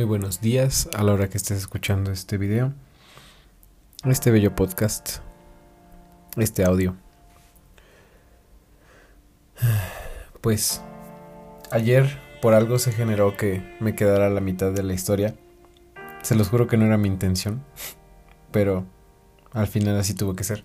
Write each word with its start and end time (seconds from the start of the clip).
muy 0.00 0.06
buenos 0.06 0.40
días 0.40 0.88
a 0.94 1.02
la 1.02 1.12
hora 1.12 1.28
que 1.28 1.36
estés 1.36 1.58
escuchando 1.58 2.10
este 2.10 2.38
video, 2.38 2.72
este 4.04 4.30
bello 4.30 4.54
podcast, 4.54 5.18
este 6.38 6.64
audio. 6.64 6.96
Pues 10.40 10.80
ayer 11.70 12.18
por 12.40 12.54
algo 12.54 12.78
se 12.78 12.92
generó 12.92 13.36
que 13.36 13.76
me 13.78 13.94
quedara 13.94 14.30
la 14.30 14.40
mitad 14.40 14.72
de 14.72 14.82
la 14.82 14.94
historia. 14.94 15.34
Se 16.22 16.34
los 16.34 16.48
juro 16.48 16.66
que 16.66 16.78
no 16.78 16.86
era 16.86 16.96
mi 16.96 17.08
intención, 17.08 17.62
pero 18.52 18.86
al 19.52 19.66
final 19.66 19.98
así 19.98 20.14
tuvo 20.14 20.34
que 20.34 20.44
ser, 20.44 20.64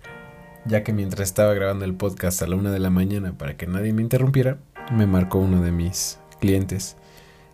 ya 0.64 0.82
que 0.82 0.94
mientras 0.94 1.28
estaba 1.28 1.52
grabando 1.52 1.84
el 1.84 1.94
podcast 1.94 2.40
a 2.40 2.46
la 2.46 2.56
una 2.56 2.70
de 2.70 2.78
la 2.78 2.88
mañana 2.88 3.36
para 3.36 3.58
que 3.58 3.66
nadie 3.66 3.92
me 3.92 4.00
interrumpiera, 4.00 4.56
me 4.90 5.06
marcó 5.06 5.40
uno 5.40 5.60
de 5.60 5.72
mis 5.72 6.18
clientes 6.40 6.96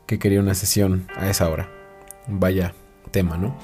que 0.06 0.20
quería 0.20 0.39
una 0.39 0.55
sesión 0.55 1.09
a 1.17 1.28
esa 1.28 1.48
hora. 1.48 1.81
Vaya 2.27 2.75
tema, 3.11 3.37
¿no? 3.37 3.57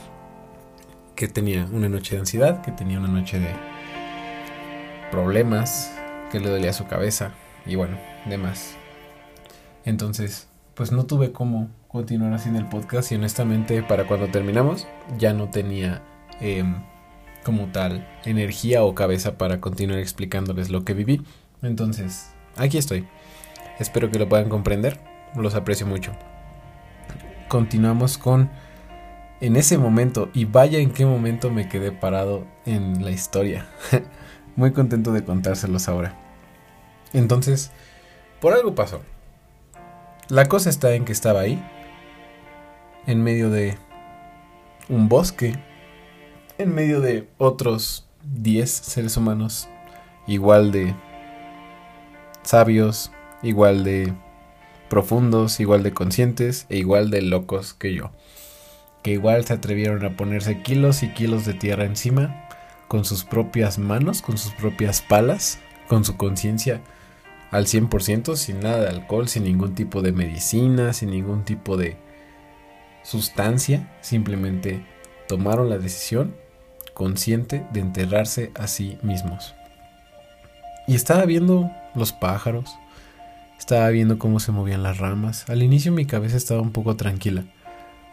Que 1.14 1.28
tenía 1.28 1.66
una 1.72 1.88
noche 1.88 2.14
de 2.14 2.20
ansiedad, 2.20 2.62
que 2.62 2.72
tenía 2.72 2.98
una 2.98 3.08
noche 3.08 3.38
de 3.38 3.48
problemas, 5.10 5.92
que 6.30 6.40
le 6.40 6.48
dolía 6.48 6.72
su 6.72 6.86
cabeza 6.86 7.32
y 7.66 7.74
bueno, 7.76 7.98
demás. 8.26 8.76
Entonces, 9.84 10.48
pues 10.74 10.92
no 10.92 11.06
tuve 11.06 11.32
cómo 11.32 11.70
continuar 11.88 12.32
haciendo 12.34 12.60
el 12.60 12.68
podcast 12.68 13.10
y 13.10 13.14
honestamente 13.14 13.82
para 13.82 14.06
cuando 14.06 14.28
terminamos 14.28 14.86
ya 15.16 15.32
no 15.32 15.48
tenía 15.48 16.02
em, 16.40 16.82
como 17.44 17.66
tal 17.72 18.06
energía 18.24 18.84
o 18.84 18.94
cabeza 18.94 19.38
para 19.38 19.60
continuar 19.60 19.98
explicándoles 19.98 20.68
lo 20.68 20.84
que 20.84 20.94
viví. 20.94 21.22
Entonces, 21.62 22.30
aquí 22.56 22.78
estoy. 22.78 23.06
Espero 23.78 24.10
que 24.10 24.18
lo 24.18 24.28
puedan 24.28 24.48
comprender. 24.48 25.00
Los 25.34 25.54
aprecio 25.54 25.86
mucho 25.86 26.12
continuamos 27.48 28.18
con 28.18 28.50
en 29.40 29.56
ese 29.56 29.78
momento 29.78 30.30
y 30.34 30.44
vaya 30.44 30.78
en 30.78 30.90
qué 30.92 31.06
momento 31.06 31.50
me 31.50 31.68
quedé 31.68 31.92
parado 31.92 32.46
en 32.66 33.04
la 33.04 33.10
historia. 33.10 33.66
Muy 34.56 34.72
contento 34.72 35.12
de 35.12 35.24
contárselos 35.24 35.88
ahora. 35.88 36.16
Entonces, 37.12 37.70
por 38.40 38.52
algo 38.52 38.74
pasó. 38.74 39.00
La 40.28 40.46
cosa 40.46 40.68
está 40.68 40.94
en 40.94 41.04
que 41.04 41.12
estaba 41.12 41.40
ahí, 41.40 41.62
en 43.06 43.22
medio 43.22 43.50
de 43.50 43.78
un 44.88 45.08
bosque, 45.08 45.54
en 46.58 46.74
medio 46.74 47.00
de 47.00 47.28
otros 47.38 48.06
10 48.24 48.70
seres 48.70 49.16
humanos 49.16 49.68
igual 50.26 50.70
de 50.72 50.94
sabios, 52.42 53.10
igual 53.42 53.84
de 53.84 54.12
profundos, 54.88 55.60
igual 55.60 55.82
de 55.82 55.92
conscientes 55.92 56.66
e 56.68 56.78
igual 56.78 57.10
de 57.10 57.22
locos 57.22 57.74
que 57.74 57.94
yo, 57.94 58.10
que 59.02 59.12
igual 59.12 59.44
se 59.44 59.54
atrevieron 59.54 60.04
a 60.04 60.16
ponerse 60.16 60.62
kilos 60.62 61.02
y 61.02 61.12
kilos 61.12 61.44
de 61.44 61.54
tierra 61.54 61.84
encima, 61.84 62.48
con 62.88 63.04
sus 63.04 63.24
propias 63.24 63.78
manos, 63.78 64.22
con 64.22 64.38
sus 64.38 64.52
propias 64.52 65.02
palas, 65.02 65.58
con 65.88 66.04
su 66.04 66.16
conciencia 66.16 66.82
al 67.50 67.66
100%, 67.66 68.36
sin 68.36 68.60
nada 68.60 68.80
de 68.80 68.88
alcohol, 68.88 69.28
sin 69.28 69.44
ningún 69.44 69.74
tipo 69.74 70.02
de 70.02 70.12
medicina, 70.12 70.92
sin 70.92 71.10
ningún 71.10 71.44
tipo 71.44 71.76
de 71.76 71.96
sustancia, 73.02 73.90
simplemente 74.00 74.84
tomaron 75.28 75.70
la 75.70 75.78
decisión 75.78 76.34
consciente 76.94 77.64
de 77.72 77.80
enterrarse 77.80 78.50
a 78.54 78.66
sí 78.66 78.98
mismos. 79.02 79.54
Y 80.86 80.94
estaba 80.94 81.24
viendo 81.24 81.70
los 81.94 82.12
pájaros, 82.12 82.76
estaba 83.58 83.88
viendo 83.88 84.18
cómo 84.18 84.40
se 84.40 84.52
movían 84.52 84.82
las 84.82 84.98
ramas. 84.98 85.48
Al 85.48 85.62
inicio 85.62 85.92
mi 85.92 86.06
cabeza 86.06 86.36
estaba 86.36 86.60
un 86.60 86.72
poco 86.72 86.96
tranquila, 86.96 87.44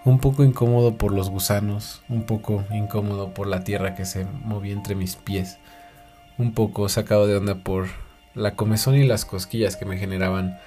un 0.03 0.19
poco 0.19 0.43
incómodo 0.43 0.97
por 0.97 1.11
los 1.13 1.29
gusanos, 1.29 2.01
un 2.09 2.23
poco 2.23 2.63
incómodo 2.71 3.33
por 3.33 3.47
la 3.47 3.63
tierra 3.63 3.95
que 3.95 4.05
se 4.05 4.25
movía 4.43 4.73
entre 4.73 4.95
mis 4.95 5.15
pies, 5.15 5.57
un 6.37 6.53
poco 6.53 6.89
sacado 6.89 7.27
de 7.27 7.37
onda 7.37 7.55
por 7.55 7.87
la 8.33 8.55
comezón 8.55 8.95
y 8.95 9.05
las 9.05 9.25
cosquillas 9.25 9.77
que 9.77 9.85
me 9.85 9.97
generaban 9.97 10.59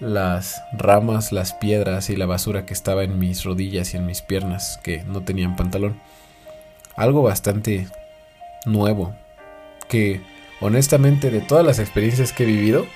las 0.00 0.62
ramas, 0.72 1.30
las 1.30 1.52
piedras 1.52 2.10
y 2.10 2.16
la 2.16 2.26
basura 2.26 2.66
que 2.66 2.74
estaba 2.74 3.04
en 3.04 3.18
mis 3.18 3.44
rodillas 3.44 3.94
y 3.94 3.98
en 3.98 4.06
mis 4.06 4.22
piernas 4.22 4.80
que 4.82 5.04
no 5.04 5.22
tenían 5.22 5.54
pantalón. 5.54 6.00
Algo 6.96 7.22
bastante 7.22 7.86
nuevo 8.66 9.14
que 9.88 10.20
honestamente 10.60 11.30
de 11.30 11.40
todas 11.40 11.64
las 11.64 11.78
experiencias 11.78 12.32
que 12.32 12.44
he 12.44 12.46
vivido 12.46 12.86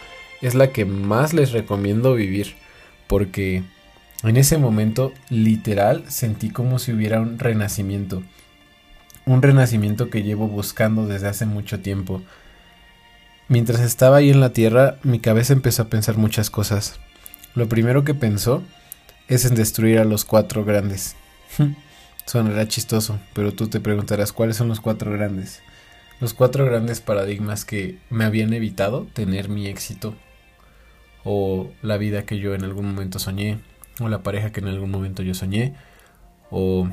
es 0.43 0.55
la 0.55 0.69
que 0.73 0.85
más 0.85 1.33
les 1.33 1.53
recomiendo 1.53 2.15
vivir 2.15 2.55
porque 3.07 3.63
en 4.23 4.37
ese 4.37 4.59
momento 4.59 5.13
literal 5.29 6.05
sentí 6.09 6.51
como 6.51 6.79
si 6.79 6.93
hubiera 6.93 7.21
un 7.21 7.39
renacimiento. 7.39 8.23
Un 9.25 9.43
renacimiento 9.43 10.09
que 10.11 10.23
llevo 10.23 10.49
buscando 10.49 11.07
desde 11.07 11.29
hace 11.29 11.47
mucho 11.47 11.81
tiempo. 11.81 12.23
Mientras 13.49 13.81
estaba 13.81 14.19
ahí 14.19 14.31
en 14.31 14.41
la 14.41 14.53
tierra, 14.53 14.99
mi 15.03 15.21
cabeza 15.21 15.53
empezó 15.53 15.83
a 15.83 15.89
pensar 15.89 16.17
muchas 16.17 16.51
cosas. 16.51 16.99
Lo 17.55 17.69
primero 17.69 18.05
que 18.05 18.15
pensó 18.15 18.63
es 19.29 19.45
en 19.45 19.55
destruir 19.55 19.99
a 19.99 20.05
los 20.05 20.25
cuatro 20.25 20.65
grandes. 20.65 21.17
Sonará 22.27 22.67
chistoso, 22.67 23.21
pero 23.35 23.53
tú 23.53 23.69
te 23.69 23.81
preguntarás 23.81 24.33
cuáles 24.33 24.57
son 24.57 24.69
los 24.69 24.81
cuatro 24.81 25.13
grandes. 25.13 25.61
Los 26.21 26.35
cuatro 26.35 26.65
grandes 26.65 27.01
paradigmas 27.01 27.65
que 27.65 27.99
me 28.11 28.25
habían 28.25 28.53
evitado 28.53 29.07
tener 29.13 29.49
mi 29.49 29.67
éxito 29.67 30.15
o 31.29 31.69
la 31.83 31.99
vida 31.99 32.25
que 32.25 32.39
yo 32.39 32.55
en 32.55 32.63
algún 32.63 32.87
momento 32.87 33.19
soñé, 33.19 33.59
o 34.01 34.09
la 34.09 34.23
pareja 34.23 34.53
que 34.53 34.61
en 34.61 34.69
algún 34.69 34.93
momento 34.93 35.25
yo 35.25 35.35
soñé, 35.35 35.75
o 36.51 36.89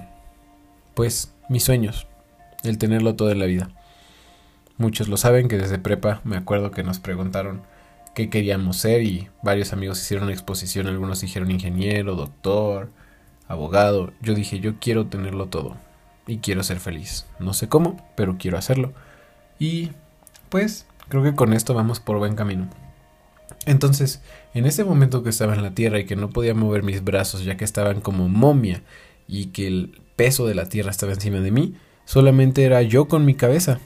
pues 0.95 1.33
mis 1.49 1.63
sueños, 1.63 2.07
el 2.63 2.79
tenerlo 2.79 3.15
todo 3.15 3.29
en 3.29 3.39
la 3.39 3.45
vida. 3.45 3.69
Muchos 4.77 5.07
lo 5.07 5.17
saben 5.17 5.47
que 5.47 5.57
desde 5.59 5.77
prepa 5.77 6.19
me 6.23 6.35
acuerdo 6.35 6.71
que 6.71 6.81
nos 6.81 6.97
preguntaron 6.97 7.61
qué 8.15 8.31
queríamos 8.31 8.77
ser 8.77 9.03
y 9.03 9.29
varios 9.43 9.71
amigos 9.71 10.01
hicieron 10.01 10.31
exposición, 10.31 10.87
algunos 10.87 11.21
dijeron 11.21 11.51
ingeniero, 11.51 12.15
doctor, 12.15 12.89
abogado, 13.47 14.13
yo 14.21 14.33
dije 14.33 14.59
yo 14.59 14.79
quiero 14.79 15.05
tenerlo 15.05 15.45
todo 15.45 15.77
y 16.25 16.37
quiero 16.37 16.63
ser 16.63 16.79
feliz. 16.79 17.27
No 17.37 17.53
sé 17.53 17.69
cómo, 17.69 17.97
pero 18.15 18.37
quiero 18.39 18.57
hacerlo. 18.57 18.93
Y 19.59 19.91
pues 20.49 20.87
creo 21.07 21.21
que 21.21 21.35
con 21.35 21.53
esto 21.53 21.75
vamos 21.75 21.99
por 21.99 22.17
buen 22.17 22.35
camino. 22.35 22.67
Entonces, 23.65 24.21
en 24.53 24.65
ese 24.65 24.83
momento 24.83 25.23
que 25.23 25.29
estaba 25.29 25.53
en 25.53 25.63
la 25.63 25.73
tierra 25.73 25.99
y 25.99 26.05
que 26.05 26.15
no 26.15 26.29
podía 26.29 26.53
mover 26.53 26.83
mis 26.83 27.03
brazos 27.03 27.43
ya 27.43 27.57
que 27.57 27.65
estaban 27.65 28.01
como 28.01 28.29
momia 28.29 28.81
y 29.27 29.47
que 29.47 29.67
el 29.67 30.01
peso 30.15 30.45
de 30.45 30.55
la 30.55 30.69
tierra 30.69 30.91
estaba 30.91 31.13
encima 31.13 31.39
de 31.39 31.51
mí, 31.51 31.75
solamente 32.05 32.63
era 32.63 32.81
yo 32.81 33.07
con 33.07 33.25
mi 33.25 33.35
cabeza, 33.35 33.79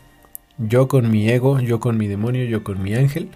yo 0.57 0.87
con 0.87 1.11
mi 1.11 1.29
ego, 1.29 1.59
yo 1.59 1.79
con 1.79 1.97
mi 1.97 2.07
demonio, 2.07 2.43
yo 2.45 2.63
con 2.63 2.81
mi 2.81 2.93
ángel 2.95 3.29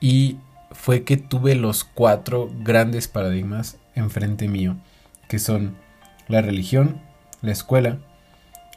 y 0.00 0.36
fue 0.70 1.02
que 1.02 1.16
tuve 1.16 1.54
los 1.54 1.84
cuatro 1.84 2.50
grandes 2.62 3.08
paradigmas 3.08 3.78
enfrente 3.94 4.48
mío, 4.48 4.76
que 5.28 5.38
son 5.38 5.76
la 6.28 6.40
religión, 6.42 7.00
la 7.42 7.52
escuela, 7.52 7.98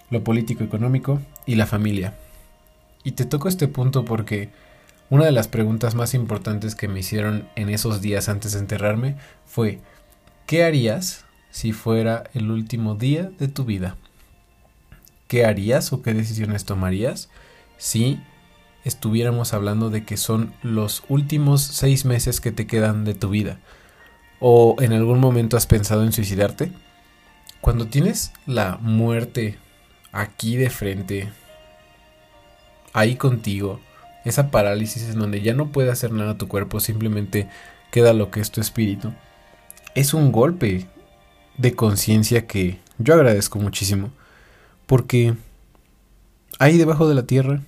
lo 0.09 0.24
político 0.24 0.63
económico 0.63 1.22
y 1.46 1.56
la 1.56 1.66
familia. 1.66 2.16
Y 3.03 3.12
te 3.12 3.25
toco 3.25 3.47
este 3.47 3.68
punto 3.68 4.06
porque 4.06 4.50
una 5.13 5.25
de 5.25 5.31
las 5.31 5.47
preguntas 5.47 5.94
más 5.94 6.16
importantes 6.16 6.74
que 6.74 6.88
me 6.88 7.01
hicieron 7.01 7.47
en 7.56 7.69
esos 7.69 8.01
días 8.01 8.29
antes 8.29 8.53
de 8.53 8.59
enterrarme 8.59 9.16
fue, 9.46 9.79
¿qué 10.47 10.63
harías 10.63 11.25
si 11.51 11.72
fuera 11.72 12.24
el 12.34 12.50
último 12.50 12.96
día 12.96 13.29
de 13.38 13.47
tu 13.47 13.63
vida? 13.63 13.95
¿Qué 15.27 15.45
harías 15.45 15.94
o 15.94 16.01
qué 16.01 16.15
decisiones 16.15 16.65
tomarías 16.65 17.30
si 17.77 18.24
estuviéramos 18.86 19.54
hablando 19.54 19.92
de 19.92 20.04
que 20.04 20.18
son 20.18 20.51
los 20.63 21.04
últimos 21.10 21.62
seis 21.62 22.06
meses 22.06 22.42
que 22.42 22.51
te 22.51 22.65
quedan 22.65 23.06
de 23.06 23.13
tu 23.13 23.30
vida? 23.30 23.60
¿O 24.39 24.77
en 24.80 24.94
algún 24.94 25.19
momento 25.19 25.57
has 25.57 25.68
pensado 25.68 26.04
en 26.04 26.12
suicidarte? 26.12 26.71
Cuando 27.62 27.86
tienes 27.86 28.33
la 28.48 28.80
muerte 28.81 29.60
aquí 30.12 30.57
de 30.57 30.71
frente, 30.71 31.31
ahí 32.94 33.15
contigo, 33.15 33.80
esa 34.25 34.52
parálisis 34.52 35.10
en 35.10 35.20
donde 35.20 35.42
ya 35.42 35.54
no 35.54 35.72
puede 35.72 35.92
hacer 35.92 36.12
nada 36.12 36.38
tu 36.38 36.48
cuerpo, 36.48 36.80
simplemente 36.80 37.50
queda 37.92 38.14
lo 38.14 38.31
que 38.31 38.40
es 38.40 38.52
tu 38.52 38.62
espíritu, 38.62 39.14
es 39.96 40.14
un 40.14 40.31
golpe 40.31 40.88
de 41.58 41.75
conciencia 41.75 42.48
que 42.48 42.80
yo 42.98 43.14
agradezco 43.14 43.60
muchísimo, 43.60 44.12
porque 44.86 45.36
ahí 46.60 46.78
debajo 46.78 47.08
de 47.08 47.16
la 47.16 47.24
tierra 47.24 47.62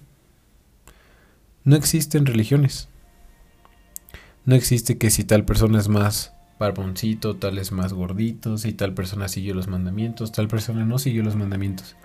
no 1.64 1.76
existen 1.76 2.26
religiones. 2.26 2.90
No 4.46 4.56
existe 4.56 4.98
que 4.98 5.10
si 5.10 5.24
tal 5.24 5.44
persona 5.44 5.80
es 5.80 5.88
más 5.88 6.34
barboncito, 6.60 7.36
tal 7.36 7.58
es 7.58 7.72
más 7.72 7.94
gordito, 7.94 8.58
si 8.58 8.74
tal 8.74 8.94
persona 8.94 9.28
siguió 9.28 9.56
los 9.56 9.68
mandamientos, 9.68 10.32
tal 10.32 10.48
persona 10.48 10.86
no 10.86 11.00
siguió 11.00 11.24
los 11.24 11.36
mandamientos. 11.36 11.96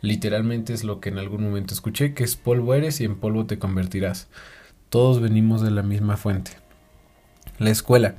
Literalmente 0.00 0.72
es 0.72 0.84
lo 0.84 1.00
que 1.00 1.08
en 1.08 1.18
algún 1.18 1.42
momento 1.42 1.74
escuché, 1.74 2.14
que 2.14 2.24
es 2.24 2.36
polvo 2.36 2.74
eres 2.74 3.00
y 3.00 3.04
en 3.04 3.16
polvo 3.16 3.46
te 3.46 3.58
convertirás. 3.58 4.28
Todos 4.88 5.20
venimos 5.20 5.60
de 5.62 5.70
la 5.70 5.82
misma 5.82 6.16
fuente. 6.16 6.52
La 7.58 7.70
escuela. 7.70 8.16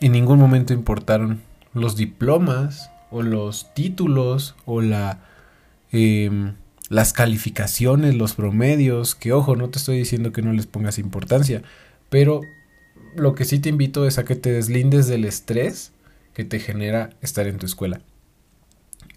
En 0.00 0.12
ningún 0.12 0.38
momento 0.38 0.72
importaron 0.72 1.42
los 1.74 1.96
diplomas, 1.96 2.90
o 3.10 3.22
los 3.22 3.72
títulos 3.74 4.54
o 4.64 4.80
la 4.80 5.20
em, 5.92 6.54
las 6.88 7.12
calificaciones, 7.12 8.14
los 8.14 8.34
promedios, 8.34 9.14
que 9.14 9.32
ojo, 9.32 9.56
no 9.56 9.68
te 9.68 9.78
estoy 9.78 9.98
diciendo 9.98 10.32
que 10.32 10.42
no 10.42 10.52
les 10.52 10.66
pongas 10.66 10.98
importancia, 10.98 11.62
pero 12.08 12.40
lo 13.14 13.34
que 13.34 13.44
sí 13.44 13.58
te 13.58 13.68
invito 13.68 14.06
es 14.06 14.18
a 14.18 14.24
que 14.24 14.36
te 14.36 14.52
deslindes 14.52 15.06
del 15.06 15.24
estrés 15.24 15.92
que 16.32 16.44
te 16.44 16.60
genera 16.60 17.10
estar 17.20 17.46
en 17.46 17.58
tu 17.58 17.66
escuela. 17.66 18.00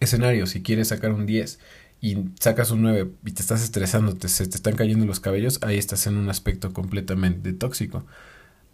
Escenario, 0.02 0.48
si 0.48 0.62
quieres 0.62 0.90
sacar 0.90 1.14
un 1.14 1.26
10 1.26 1.60
y 2.02 2.18
sacas 2.40 2.72
un 2.72 2.82
9 2.82 3.12
y 3.26 3.32
te 3.32 3.42
estás 3.42 3.64
estresando, 3.64 4.16
te, 4.16 4.28
se 4.28 4.48
te 4.48 4.56
están 4.58 4.76
cayendo 4.76 5.06
los 5.06 5.20
cabellos, 5.20 5.60
ahí 5.62 5.78
estás 5.78 6.08
en 6.08 6.18
un 6.18 6.30
aspecto 6.30 6.74
completamente 6.74 7.54
tóxico. 7.54 8.04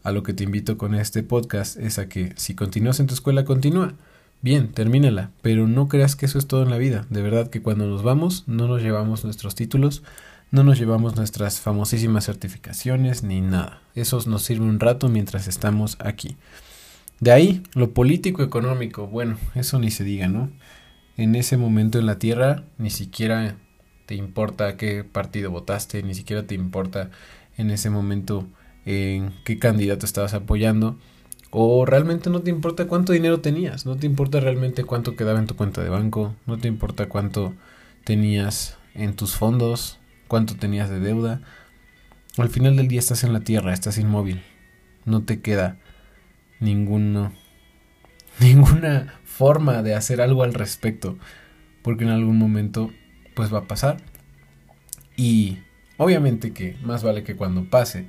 A 0.03 0.11
lo 0.11 0.23
que 0.23 0.33
te 0.33 0.45
invito 0.45 0.77
con 0.77 0.95
este 0.95 1.21
podcast 1.23 1.77
es 1.77 1.99
a 1.99 2.07
que 2.07 2.31
si 2.37 2.55
continúas 2.55 2.99
en 2.99 3.07
tu 3.07 3.13
escuela, 3.13 3.43
continúa. 3.43 3.93
Bien, 4.41 4.71
termínala, 4.71 5.31
pero 5.41 5.67
no 5.67 5.89
creas 5.89 6.15
que 6.15 6.27
eso 6.27 6.39
es 6.39 6.47
todo 6.47 6.63
en 6.63 6.69
la 6.69 6.77
vida. 6.77 7.05
De 7.09 7.21
verdad 7.21 7.49
que 7.49 7.61
cuando 7.61 7.87
nos 7.87 8.03
vamos 8.03 8.45
no 8.47 8.67
nos 8.67 8.81
llevamos 8.81 9.25
nuestros 9.25 9.55
títulos, 9.55 10.03
no 10.49 10.63
nos 10.63 10.79
llevamos 10.79 11.17
nuestras 11.17 11.59
famosísimas 11.59 12.25
certificaciones 12.25 13.23
ni 13.23 13.41
nada. 13.41 13.81
Eso 13.95 14.21
nos 14.27 14.43
sirve 14.43 14.65
un 14.65 14.79
rato 14.79 15.09
mientras 15.09 15.47
estamos 15.47 15.97
aquí. 15.99 16.37
De 17.19 17.31
ahí, 17.31 17.63
lo 17.73 17.91
político 17.91 18.43
económico, 18.43 19.07
bueno, 19.07 19.37
eso 19.55 19.79
ni 19.79 19.91
se 19.91 20.03
diga, 20.03 20.27
¿no? 20.27 20.51
En 21.17 21.35
ese 21.35 21.57
momento 21.57 21.99
en 21.99 22.05
la 22.05 22.19
Tierra 22.19 22.63
ni 22.77 22.91
siquiera 22.91 23.57
te 24.05 24.15
importa 24.15 24.77
qué 24.77 25.03
partido 25.03 25.51
votaste, 25.51 26.03
ni 26.03 26.13
siquiera 26.13 26.43
te 26.43 26.55
importa 26.55 27.09
en 27.57 27.71
ese 27.71 27.89
momento 27.89 28.47
en 28.85 29.33
qué 29.43 29.59
candidato 29.59 30.05
estabas 30.05 30.33
apoyando 30.33 30.97
o 31.49 31.85
realmente 31.85 32.29
no 32.29 32.41
te 32.41 32.49
importa 32.49 32.87
cuánto 32.87 33.13
dinero 33.13 33.41
tenías, 33.41 33.85
no 33.85 33.95
te 33.95 34.05
importa 34.05 34.39
realmente 34.39 34.83
cuánto 34.83 35.15
quedaba 35.15 35.39
en 35.39 35.47
tu 35.47 35.55
cuenta 35.55 35.83
de 35.83 35.89
banco, 35.89 36.35
no 36.45 36.57
te 36.57 36.67
importa 36.67 37.07
cuánto 37.07 37.53
tenías 38.03 38.77
en 38.93 39.15
tus 39.15 39.35
fondos, 39.35 39.99
cuánto 40.27 40.55
tenías 40.55 40.89
de 40.89 40.99
deuda. 40.99 41.41
Al 42.37 42.49
final 42.49 42.75
del 42.75 42.87
día 42.87 42.99
estás 42.99 43.23
en 43.23 43.33
la 43.33 43.39
tierra, 43.39 43.73
estás 43.73 43.97
inmóvil. 43.97 44.43
No 45.05 45.23
te 45.23 45.41
queda 45.41 45.77
ninguno, 46.59 47.33
ninguna 48.39 49.13
forma 49.23 49.83
de 49.83 49.95
hacer 49.95 50.21
algo 50.21 50.43
al 50.43 50.53
respecto, 50.53 51.17
porque 51.81 52.03
en 52.03 52.11
algún 52.11 52.37
momento 52.37 52.91
pues 53.35 53.53
va 53.53 53.59
a 53.59 53.67
pasar. 53.67 53.97
Y 55.15 55.59
obviamente 55.97 56.53
que 56.53 56.77
más 56.83 57.03
vale 57.03 57.23
que 57.23 57.35
cuando 57.35 57.69
pase 57.69 58.07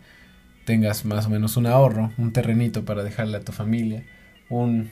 tengas 0.64 1.04
más 1.04 1.26
o 1.26 1.30
menos 1.30 1.56
un 1.56 1.66
ahorro, 1.66 2.12
un 2.19 2.32
terrenito 2.32 2.84
para 2.84 3.02
dejarle 3.02 3.38
a 3.38 3.44
tu 3.44 3.52
familia, 3.52 4.04
un 4.50 4.90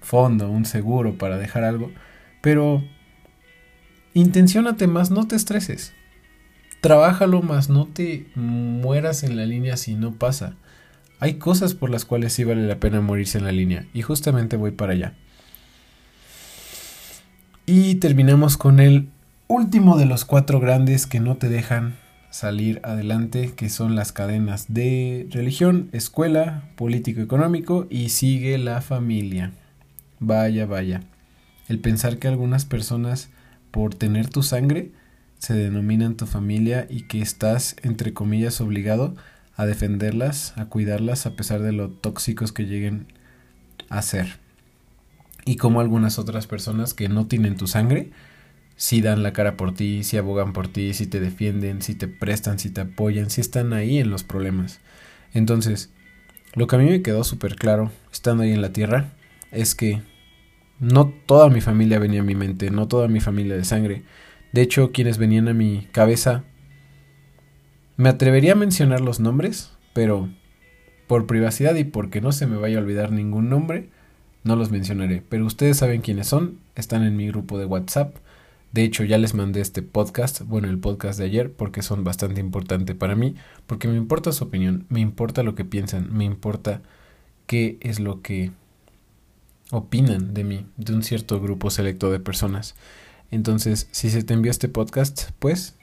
fondo, 0.00 0.50
un 0.50 0.66
seguro 0.66 1.16
para 1.16 1.38
dejar 1.38 1.64
algo, 1.64 1.90
pero 2.42 2.84
intenciónate 4.12 4.86
más, 4.86 5.10
no 5.10 5.26
te 5.26 5.36
estreses. 5.36 5.94
Trabájalo 6.82 7.40
más, 7.40 7.70
no 7.70 7.86
te 7.86 8.26
mueras 8.34 9.22
en 9.22 9.36
la 9.36 9.46
línea 9.46 9.78
si 9.78 9.94
no 9.94 10.12
pasa. 10.12 10.56
Hay 11.20 11.34
cosas 11.34 11.74
por 11.74 11.90
las 11.90 12.04
cuales 12.04 12.32
sí 12.32 12.44
vale 12.44 12.66
la 12.66 12.80
pena 12.80 13.00
morirse 13.00 13.38
en 13.38 13.44
la 13.44 13.52
línea 13.52 13.86
y 13.94 14.02
justamente 14.02 14.56
voy 14.56 14.72
para 14.72 14.92
allá. 14.92 15.14
Y 17.66 17.94
terminamos 17.96 18.56
con 18.56 18.78
el 18.78 19.08
último 19.48 19.96
de 19.96 20.06
los 20.06 20.24
cuatro 20.24 20.60
grandes 20.60 21.06
que 21.06 21.20
no 21.20 21.36
te 21.36 21.48
dejan 21.48 21.96
salir 22.30 22.80
adelante, 22.82 23.52
que 23.54 23.70
son 23.70 23.94
las 23.94 24.12
cadenas 24.12 24.66
de 24.68 25.28
religión, 25.30 25.88
escuela, 25.92 26.64
político 26.74 27.20
económico 27.20 27.86
y 27.88 28.08
sigue 28.08 28.58
la 28.58 28.80
familia. 28.80 29.52
Vaya, 30.18 30.66
vaya. 30.66 31.02
El 31.68 31.78
pensar 31.78 32.18
que 32.18 32.28
algunas 32.28 32.64
personas, 32.64 33.30
por 33.70 33.94
tener 33.94 34.28
tu 34.28 34.42
sangre, 34.42 34.90
se 35.38 35.54
denominan 35.54 36.16
tu 36.16 36.26
familia 36.26 36.86
y 36.90 37.02
que 37.02 37.20
estás, 37.20 37.76
entre 37.82 38.12
comillas, 38.12 38.60
obligado 38.60 39.14
a 39.56 39.66
defenderlas, 39.66 40.56
a 40.56 40.66
cuidarlas, 40.66 41.26
a 41.26 41.36
pesar 41.36 41.62
de 41.62 41.72
lo 41.72 41.90
tóxicos 41.90 42.52
que 42.52 42.66
lleguen 42.66 43.06
a 43.88 44.02
ser. 44.02 44.38
Y 45.44 45.56
como 45.56 45.80
algunas 45.80 46.18
otras 46.18 46.46
personas 46.46 46.94
que 46.94 47.08
no 47.08 47.26
tienen 47.26 47.56
tu 47.56 47.66
sangre, 47.66 48.10
si 48.76 49.00
dan 49.00 49.22
la 49.22 49.32
cara 49.32 49.56
por 49.56 49.74
ti, 49.74 50.02
si 50.02 50.16
abogan 50.16 50.52
por 50.52 50.68
ti, 50.68 50.94
si 50.94 51.06
te 51.06 51.20
defienden, 51.20 51.82
si 51.82 51.94
te 51.94 52.08
prestan, 52.08 52.58
si 52.58 52.70
te 52.70 52.80
apoyan, 52.80 53.30
si 53.30 53.40
están 53.40 53.72
ahí 53.72 53.98
en 53.98 54.10
los 54.10 54.24
problemas. 54.24 54.80
Entonces, 55.32 55.90
lo 56.54 56.66
que 56.66 56.76
a 56.76 56.78
mí 56.78 56.86
me 56.86 57.02
quedó 57.02 57.24
súper 57.24 57.56
claro, 57.56 57.92
estando 58.12 58.42
ahí 58.42 58.52
en 58.52 58.62
la 58.62 58.72
tierra, 58.72 59.12
es 59.52 59.74
que 59.74 60.02
no 60.80 61.12
toda 61.26 61.50
mi 61.50 61.60
familia 61.60 61.98
venía 61.98 62.20
a 62.20 62.24
mi 62.24 62.34
mente, 62.34 62.70
no 62.70 62.88
toda 62.88 63.06
mi 63.08 63.20
familia 63.20 63.56
de 63.56 63.64
sangre. 63.64 64.02
De 64.52 64.62
hecho, 64.62 64.92
quienes 64.92 65.18
venían 65.18 65.48
a 65.48 65.54
mi 65.54 65.88
cabeza, 65.92 66.44
me 67.96 68.08
atrevería 68.08 68.52
a 68.52 68.56
mencionar 68.56 69.00
los 69.00 69.20
nombres, 69.20 69.72
pero 69.92 70.28
por 71.06 71.26
privacidad 71.26 71.74
y 71.74 71.84
porque 71.84 72.20
no 72.20 72.32
se 72.32 72.46
me 72.46 72.56
vaya 72.56 72.78
a 72.78 72.80
olvidar 72.80 73.12
ningún 73.12 73.48
nombre, 73.48 73.88
no 74.42 74.56
los 74.56 74.70
mencionaré. 74.70 75.22
Pero 75.28 75.46
ustedes 75.46 75.78
saben 75.78 76.00
quiénes 76.00 76.28
son, 76.28 76.58
están 76.74 77.04
en 77.04 77.16
mi 77.16 77.28
grupo 77.28 77.58
de 77.58 77.66
WhatsApp 77.66 78.16
de 78.74 78.82
hecho, 78.82 79.04
ya 79.04 79.18
les 79.18 79.34
mandé 79.34 79.60
este 79.60 79.82
podcast, 79.82 80.40
bueno, 80.40 80.68
el 80.68 80.80
podcast 80.80 81.16
de 81.16 81.26
ayer, 81.26 81.52
porque 81.52 81.80
son 81.80 82.02
bastante 82.02 82.40
importantes 82.40 82.96
para 82.96 83.14
mí, 83.14 83.36
porque 83.68 83.86
me 83.86 83.96
importa 83.96 84.32
su 84.32 84.42
opinión, 84.42 84.84
me 84.88 84.98
importa 84.98 85.44
lo 85.44 85.54
que 85.54 85.64
piensan, 85.64 86.12
me 86.12 86.24
importa 86.24 86.82
qué 87.46 87.78
es 87.82 88.00
lo 88.00 88.20
que 88.20 88.50
opinan 89.70 90.34
de 90.34 90.42
mí, 90.42 90.66
de 90.76 90.92
un 90.92 91.04
cierto 91.04 91.40
grupo 91.40 91.70
selecto 91.70 92.10
de 92.10 92.18
personas. 92.18 92.74
Entonces, 93.30 93.86
si 93.92 94.10
se 94.10 94.24
te 94.24 94.34
envió 94.34 94.50
este 94.50 94.68
podcast, 94.68 95.30
pues 95.38 95.76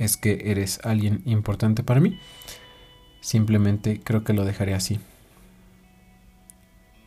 es 0.00 0.16
que 0.16 0.42
eres 0.46 0.80
alguien 0.82 1.22
importante 1.26 1.84
para 1.84 2.00
mí. 2.00 2.18
Simplemente 3.20 4.00
creo 4.02 4.24
que 4.24 4.32
lo 4.32 4.44
dejaré 4.44 4.74
así. 4.74 4.98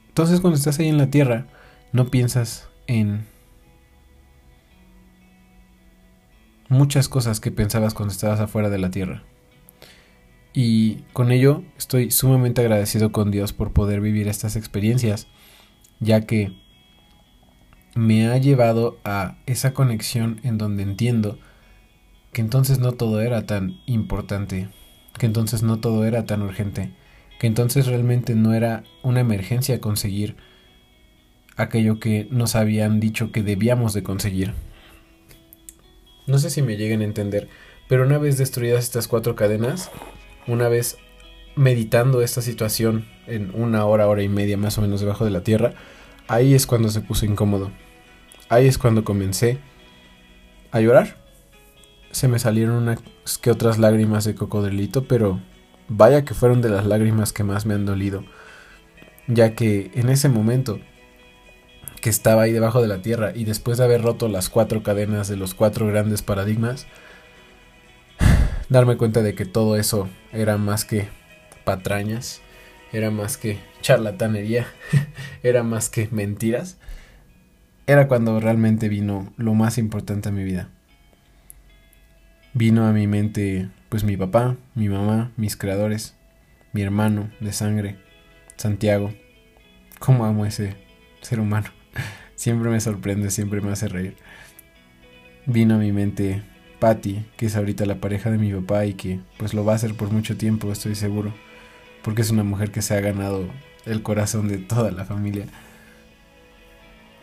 Entonces, 0.10 0.40
cuando 0.40 0.57
estás 0.57 0.80
ahí 0.80 0.88
en 0.88 1.00
la 1.00 1.10
tierra, 1.10 1.48
no 1.92 2.10
piensas 2.10 2.69
en 2.86 3.25
muchas 6.70 7.10
cosas 7.10 7.39
que 7.39 7.51
pensabas 7.51 7.96
cuando 7.96 8.13
estabas 8.13 8.39
afuera 8.39 8.70
de 8.70 8.77
la 8.77 8.91
tierra. 8.91 9.24
Y 10.53 10.98
con 11.13 11.32
ello 11.32 11.63
estoy 11.79 12.12
sumamente 12.12 12.62
agradecido 12.62 13.12
con 13.12 13.32
Dios 13.32 13.53
por 13.53 13.74
poder 13.74 14.01
vivir 14.01 14.27
estas 14.27 14.56
experiencias, 14.56 15.27
ya 16.00 16.22
que 16.22 16.56
me 17.96 18.27
ha 18.27 18.38
llevado 18.38 19.00
a 19.03 19.38
esa 19.48 19.74
conexión 19.74 20.39
en 20.44 20.60
donde 20.60 20.84
entiendo 20.84 21.39
que 22.34 22.42
entonces 22.42 22.80
no 22.80 22.94
todo 22.94 23.22
era 23.22 23.46
tan 23.46 23.80
importante, 23.86 24.70
que 25.18 25.25
entonces 25.25 25.63
no 25.63 25.80
todo 25.80 26.04
era 26.06 26.25
tan 26.25 26.42
urgente, 26.42 26.92
que 27.40 27.48
entonces 27.48 27.88
realmente 27.88 28.36
no 28.36 28.54
era 28.54 28.84
una 29.04 29.22
emergencia 29.22 29.80
conseguir 29.80 30.36
aquello 31.56 32.00
que 32.00 32.28
nos 32.32 32.56
habían 32.56 33.00
dicho 33.00 33.32
que 33.32 33.44
debíamos 33.44 33.94
de 33.94 34.04
conseguir. 34.04 34.54
No 36.25 36.40
sé 36.40 36.50
si 36.50 36.62
me 36.62 36.78
lleguen 36.78 37.02
a 37.02 37.06
entender, 37.06 37.50
pero 37.88 38.06
una 38.06 38.18
vez 38.18 38.38
destruidas 38.38 38.84
estas 38.84 39.08
cuatro 39.08 39.36
cadenas, 39.36 39.92
una 40.48 40.68
vez 40.68 40.98
meditando 41.56 42.22
esta 42.22 42.42
situación 42.42 43.06
en 43.28 43.52
una 43.54 43.86
hora, 43.86 44.08
hora 44.08 44.24
y 44.24 44.30
media 44.30 44.58
más 44.58 44.78
o 44.78 44.82
menos 44.82 45.02
debajo 45.02 45.25
de 45.25 45.32
la 45.32 45.44
tierra, 45.44 45.75
ahí 46.28 46.56
es 46.56 46.66
cuando 46.66 46.90
se 46.90 47.02
puso 47.02 47.25
incómodo. 47.25 47.72
Ahí 48.50 48.68
es 48.68 48.78
cuando 48.78 49.04
comencé 49.04 49.60
a 50.72 50.82
llorar. 50.82 51.23
Se 52.13 52.29
me 52.29 52.39
salieron 52.39 52.75
unas 52.75 53.00
que 53.41 53.51
otras 53.51 53.79
lágrimas 53.79 54.24
de 54.24 54.36
cocodrilito, 54.36 55.08
pero 55.08 55.41
vaya 55.89 56.24
que 56.24 56.34
fueron 56.34 56.62
de 56.62 56.70
las 56.70 56.86
lágrimas 56.86 57.34
que 57.34 57.43
más 57.43 57.65
me 57.65 57.74
han 57.74 57.86
dolido, 57.86 58.24
ya 59.27 59.55
que 59.55 59.91
en 59.96 60.10
ese 60.10 60.29
momento 60.29 60.79
que 62.01 62.10
estaba 62.10 62.43
ahí 62.43 62.51
debajo 62.51 62.82
de 62.82 62.88
la 62.88 63.01
tierra 63.01 63.32
y 63.34 63.46
después 63.46 63.77
de 63.77 63.86
haber 63.86 64.03
roto 64.03 64.27
las 64.27 64.50
cuatro 64.50 64.84
cadenas 64.84 65.27
de 65.27 65.38
los 65.38 65.53
cuatro 65.53 65.88
grandes 65.88 66.22
paradigmas, 66.22 66.86
darme 68.70 68.96
cuenta 68.96 69.22
de 69.22 69.34
que 69.36 69.46
todo 69.46 69.75
eso 69.75 70.08
era 70.32 70.58
más 70.58 70.86
que 70.86 71.08
patrañas, 71.63 72.41
era 72.91 73.10
más 73.10 73.38
que 73.38 73.58
charlatanería, 73.82 74.67
era 75.43 75.63
más 75.63 75.89
que 75.89 76.10
mentiras, 76.12 76.77
era 77.88 78.08
cuando 78.08 78.39
realmente 78.39 78.88
vino 78.88 79.34
lo 79.36 79.55
más 79.55 79.79
importante 79.79 80.29
a 80.29 80.32
mi 80.32 80.43
vida. 80.43 80.70
Vino 82.55 82.86
a 82.86 82.91
mi 82.91 83.07
mente 83.07 83.67
pues 83.89 84.03
mi 84.03 84.15
papá, 84.15 84.57
mi 84.75 84.88
mamá, 84.88 85.31
mis 85.38 85.57
creadores, 85.57 86.15
mi 86.72 86.83
hermano 86.83 87.31
de 87.39 87.51
sangre, 87.51 87.95
Santiago. 88.57 89.12
¿Cómo 89.98 90.24
amo 90.24 90.45
ese 90.45 90.75
ser 91.22 91.39
humano? 91.39 91.69
Siempre 92.36 92.69
me 92.69 92.79
sorprende, 92.79 93.31
siempre 93.31 93.60
me 93.60 93.72
hace 93.72 93.88
reír. 93.88 94.17
Vino 95.48 95.75
a 95.75 95.77
mi 95.79 95.91
mente 95.91 96.43
Patty, 96.79 97.25
que 97.38 97.48
es 97.48 97.55
ahorita 97.55 97.88
la 97.88 97.95
pareja 97.95 98.29
de 98.29 98.38
mi 98.38 98.53
papá 98.53 98.86
y 98.86 98.93
que 98.93 99.19
pues 99.38 99.55
lo 99.55 99.65
va 99.65 99.74
a 99.74 99.75
hacer 99.77 99.95
por 99.95 100.12
mucho 100.12 100.38
tiempo, 100.38 100.72
estoy 100.72 100.93
seguro. 100.93 101.33
Porque 102.03 102.22
es 102.22 102.29
una 102.29 102.43
mujer 102.43 102.69
que 102.69 102.83
se 102.83 102.95
ha 102.95 103.01
ganado 103.01 103.48
el 103.86 104.03
corazón 104.03 104.48
de 104.48 104.60
toda 104.60 104.91
la 104.91 105.05
familia. 105.05 105.48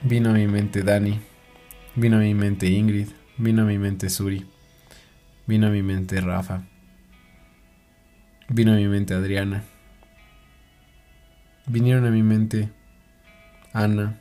vino 0.02 0.30
a 0.30 0.32
mi 0.32 0.48
mente 0.48 0.82
Dani, 0.82 1.20
vino 1.94 2.16
a 2.16 2.20
mi 2.20 2.34
mente 2.34 2.66
Ingrid, 2.66 3.08
vino 3.38 3.62
a 3.62 3.66
mi 3.66 3.78
mente 3.78 4.10
Suri, 4.10 4.44
vino 5.50 5.66
a 5.66 5.70
mi 5.70 5.82
mente 5.82 6.20
Rafa, 6.20 6.62
vino 8.48 8.72
a 8.72 8.76
mi 8.76 8.86
mente 8.86 9.14
Adriana, 9.14 9.64
vinieron 11.66 12.06
a 12.06 12.12
mi 12.12 12.22
mente 12.22 12.68
Ana, 13.72 14.16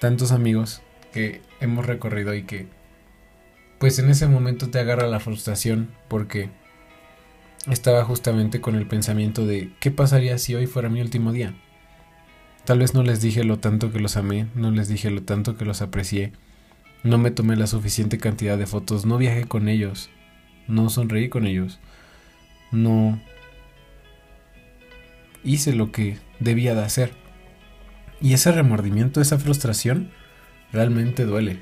tantos 0.00 0.32
amigos 0.32 0.82
que 1.12 1.40
hemos 1.60 1.86
recorrido 1.86 2.34
y 2.34 2.42
que 2.42 2.66
pues 3.78 4.00
en 4.00 4.10
ese 4.10 4.26
momento 4.26 4.68
te 4.68 4.80
agarra 4.80 5.06
la 5.06 5.20
frustración 5.20 5.88
porque 6.08 6.50
estaba 7.70 8.04
justamente 8.04 8.60
con 8.60 8.74
el 8.74 8.88
pensamiento 8.88 9.46
de 9.46 9.72
qué 9.78 9.92
pasaría 9.92 10.36
si 10.38 10.56
hoy 10.56 10.66
fuera 10.66 10.88
mi 10.88 11.00
último 11.00 11.30
día. 11.30 11.54
Tal 12.64 12.80
vez 12.80 12.92
no 12.92 13.04
les 13.04 13.20
dije 13.20 13.44
lo 13.44 13.60
tanto 13.60 13.92
que 13.92 14.00
los 14.00 14.16
amé, 14.16 14.48
no 14.56 14.72
les 14.72 14.88
dije 14.88 15.10
lo 15.10 15.22
tanto 15.22 15.56
que 15.56 15.64
los 15.64 15.80
aprecié, 15.80 16.32
no 17.02 17.18
me 17.18 17.30
tomé 17.30 17.56
la 17.56 17.66
suficiente 17.66 18.18
cantidad 18.18 18.56
de 18.56 18.66
fotos, 18.66 19.04
no 19.06 19.18
viajé 19.18 19.44
con 19.44 19.68
ellos, 19.68 20.10
no 20.68 20.88
sonreí 20.88 21.28
con 21.28 21.46
ellos, 21.46 21.80
no 22.70 23.20
hice 25.44 25.74
lo 25.74 25.90
que 25.90 26.18
debía 26.38 26.74
de 26.74 26.84
hacer. 26.84 27.12
Y 28.20 28.34
ese 28.34 28.52
remordimiento, 28.52 29.20
esa 29.20 29.38
frustración, 29.38 30.10
realmente 30.72 31.24
duele. 31.24 31.60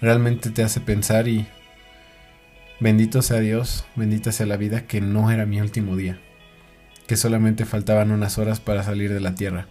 Realmente 0.00 0.50
te 0.50 0.62
hace 0.62 0.80
pensar 0.80 1.26
y 1.26 1.46
bendito 2.78 3.22
sea 3.22 3.40
Dios, 3.40 3.86
bendita 3.96 4.30
sea 4.30 4.46
la 4.46 4.56
vida 4.56 4.86
que 4.86 5.00
no 5.00 5.30
era 5.30 5.46
mi 5.46 5.60
último 5.60 5.96
día, 5.96 6.20
que 7.08 7.16
solamente 7.16 7.64
faltaban 7.64 8.12
unas 8.12 8.38
horas 8.38 8.60
para 8.60 8.84
salir 8.84 9.12
de 9.12 9.20
la 9.20 9.34
tierra. 9.34 9.66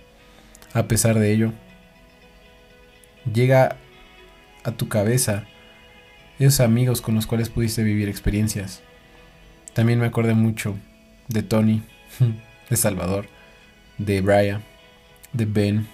A 0.74 0.89
pesar 0.89 1.20
de 1.20 1.32
ello, 1.32 1.54
llega 3.32 3.77
a 4.66 4.72
tu 4.72 4.90
cabeza 4.90 5.46
esos 6.40 6.60
amigos 6.60 7.02
con 7.02 7.16
los 7.16 7.28
cuales 7.28 7.50
pudiste 7.50 7.84
vivir 7.84 8.10
experiencias. 8.10 8.82
También 9.74 10.00
me 10.00 10.08
acordé 10.08 10.34
mucho 10.34 10.76
de 11.30 11.44
Tony, 11.44 11.82
de 12.70 12.76
Salvador, 12.76 13.28
de 13.98 14.22
Brian, 14.22 14.62
de 15.32 15.46
Ben, 15.46 15.88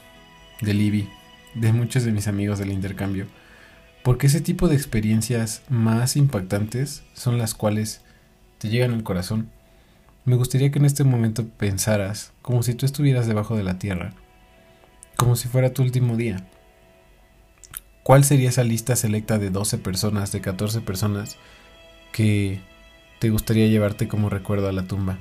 de 0.62 0.74
Libby, 0.74 1.10
de 1.54 1.74
muchos 1.74 2.04
de 2.04 2.12
mis 2.12 2.28
amigos 2.28 2.60
del 2.60 2.72
intercambio. 2.72 3.28
Porque 4.04 4.28
ese 4.28 4.42
tipo 4.42 4.68
de 4.68 4.76
experiencias 4.76 5.62
más 5.70 6.16
impactantes 6.16 7.04
son 7.14 7.38
las 7.38 7.54
cuales 7.54 8.02
te 8.58 8.70
llegan 8.70 8.94
al 8.94 9.04
corazón. 9.04 9.50
Me 10.26 10.36
gustaría 10.36 10.72
que 10.72 10.80
en 10.80 10.86
este 10.86 11.04
momento 11.04 11.48
pensaras 11.48 12.32
como 12.42 12.64
si 12.64 12.74
tú 12.74 12.86
estuvieras 12.86 13.28
debajo 13.28 13.56
de 13.56 13.64
la 13.64 13.78
tierra, 13.78 14.14
como 15.18 15.36
si 15.36 15.48
fuera 15.48 15.74
tu 15.74 15.84
último 15.84 16.16
día. 16.16 16.48
¿Cuál 18.04 18.24
sería 18.24 18.50
esa 18.50 18.64
lista 18.64 18.96
selecta 18.96 19.38
de 19.38 19.50
12 19.50 19.78
personas, 19.78 20.32
de 20.32 20.42
14 20.42 20.82
personas 20.82 21.38
que 22.12 22.62
te 23.20 23.30
gustaría 23.30 23.68
llevarte 23.68 24.08
como 24.08 24.30
recuerdo 24.30 24.68
a 24.68 24.72
la 24.72 24.84
tumba? 24.84 25.20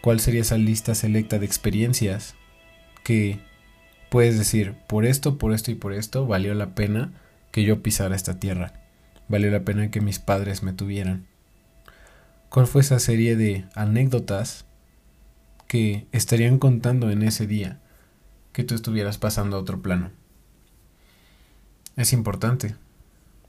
¿Cuál 0.00 0.18
sería 0.18 0.40
esa 0.40 0.58
lista 0.58 0.94
selecta 0.94 1.38
de 1.38 1.46
experiencias 1.46 2.34
que 3.04 3.38
puedes 4.10 4.36
decir, 4.36 4.74
por 4.88 5.06
esto, 5.06 5.38
por 5.38 5.52
esto 5.52 5.70
y 5.70 5.74
por 5.74 5.92
esto, 5.92 6.26
valió 6.26 6.54
la 6.54 6.74
pena 6.74 7.12
que 7.52 7.62
yo 7.62 7.82
pisara 7.82 8.16
esta 8.16 8.38
tierra. 8.38 8.72
Valió 9.28 9.50
la 9.50 9.64
pena 9.64 9.90
que 9.90 10.00
mis 10.00 10.18
padres 10.18 10.62
me 10.62 10.72
tuvieran. 10.72 11.26
¿Cuál 12.48 12.66
fue 12.66 12.80
esa 12.80 12.98
serie 12.98 13.36
de 13.36 13.64
anécdotas 13.74 14.66
que 15.68 16.06
estarían 16.10 16.58
contando 16.58 17.10
en 17.10 17.22
ese 17.22 17.46
día 17.46 17.78
que 18.52 18.64
tú 18.64 18.74
estuvieras 18.74 19.18
pasando 19.18 19.56
a 19.56 19.60
otro 19.60 19.80
plano? 19.80 20.10
Es 22.00 22.14
importante, 22.14 22.76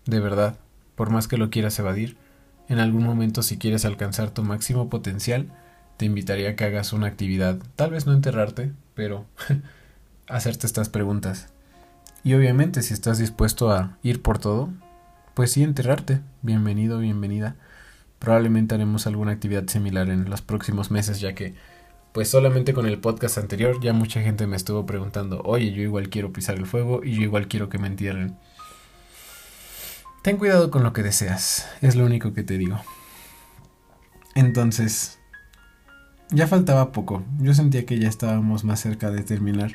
de 0.06 0.20
verdad, 0.20 0.58
por 0.96 1.10
más 1.10 1.30
que 1.30 1.38
lo 1.38 1.50
quieras 1.50 1.80
evadir, 1.80 2.18
en 2.68 2.80
algún 2.80 3.06
momento 3.06 3.44
si 3.44 3.58
quieres 3.58 3.86
alcanzar 3.86 4.32
tu 4.32 4.44
máximo 4.44 4.90
potencial, 4.90 5.48
te 5.96 6.04
invitaría 6.04 6.50
a 6.50 6.56
que 6.58 6.66
hagas 6.66 6.92
una 6.92 7.08
actividad, 7.08 7.60
tal 7.78 7.92
vez 7.92 8.06
no 8.06 8.12
enterrarte, 8.12 8.74
pero 8.94 9.26
hacerte 10.28 10.68
estas 10.68 10.90
preguntas. 10.90 11.48
Y 12.26 12.34
obviamente 12.34 12.82
si 12.82 12.94
estás 12.94 13.20
dispuesto 13.20 13.72
a 13.72 13.98
ir 14.04 14.22
por 14.22 14.38
todo, 14.38 14.68
pues 15.34 15.54
sí 15.54 15.64
enterrarte. 15.64 16.20
Bienvenido, 16.42 17.00
bienvenida. 17.00 17.56
Probablemente 18.20 18.76
haremos 18.76 19.08
alguna 19.08 19.32
actividad 19.32 19.66
similar 19.68 20.10
en 20.10 20.30
los 20.30 20.42
próximos 20.42 20.92
meses, 20.92 21.22
ya 21.22 21.36
que 21.36 21.56
pues 22.14 22.30
solamente 22.30 22.74
con 22.74 22.86
el 22.86 23.00
podcast 23.00 23.38
anterior 23.38 23.80
ya 23.82 23.94
mucha 23.94 24.22
gente 24.22 24.48
me 24.48 24.58
estuvo 24.58 24.86
preguntando, 24.86 25.42
oye, 25.44 25.72
yo 25.72 25.82
igual 25.82 26.10
quiero 26.10 26.34
pisar 26.34 26.58
el 26.58 26.66
fuego 26.66 27.04
y 27.04 27.16
yo 27.16 27.22
igual 27.22 27.48
quiero 27.48 27.70
que 27.70 27.78
me 27.78 27.88
entierren. 27.88 28.38
Ten 30.24 30.38
cuidado 30.38 30.70
con 30.70 30.84
lo 30.84 30.94
que 30.94 31.04
deseas, 31.04 31.68
es 31.82 31.96
lo 31.96 32.06
único 32.06 32.34
que 32.34 32.44
te 32.44 32.58
digo. 32.58 32.80
Entonces, 34.36 35.20
ya 36.30 36.48
faltaba 36.48 36.92
poco, 36.92 37.24
yo 37.40 37.54
sentía 37.54 37.86
que 37.86 38.00
ya 38.00 38.08
estábamos 38.08 38.64
más 38.64 38.80
cerca 38.80 39.10
de 39.10 39.24
terminar. 39.24 39.72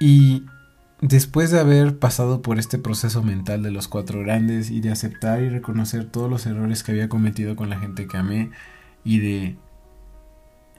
Y 0.00 0.44
Después 1.00 1.52
de 1.52 1.60
haber 1.60 1.96
pasado 2.00 2.42
por 2.42 2.58
este 2.58 2.76
proceso 2.76 3.22
mental 3.22 3.62
de 3.62 3.70
los 3.70 3.86
cuatro 3.86 4.20
grandes 4.20 4.68
y 4.70 4.80
de 4.80 4.90
aceptar 4.90 5.40
y 5.42 5.48
reconocer 5.48 6.06
todos 6.06 6.28
los 6.28 6.44
errores 6.46 6.82
que 6.82 6.90
había 6.90 7.08
cometido 7.08 7.54
con 7.54 7.70
la 7.70 7.78
gente 7.78 8.08
que 8.08 8.16
amé 8.16 8.50
y 9.04 9.20
de 9.20 9.56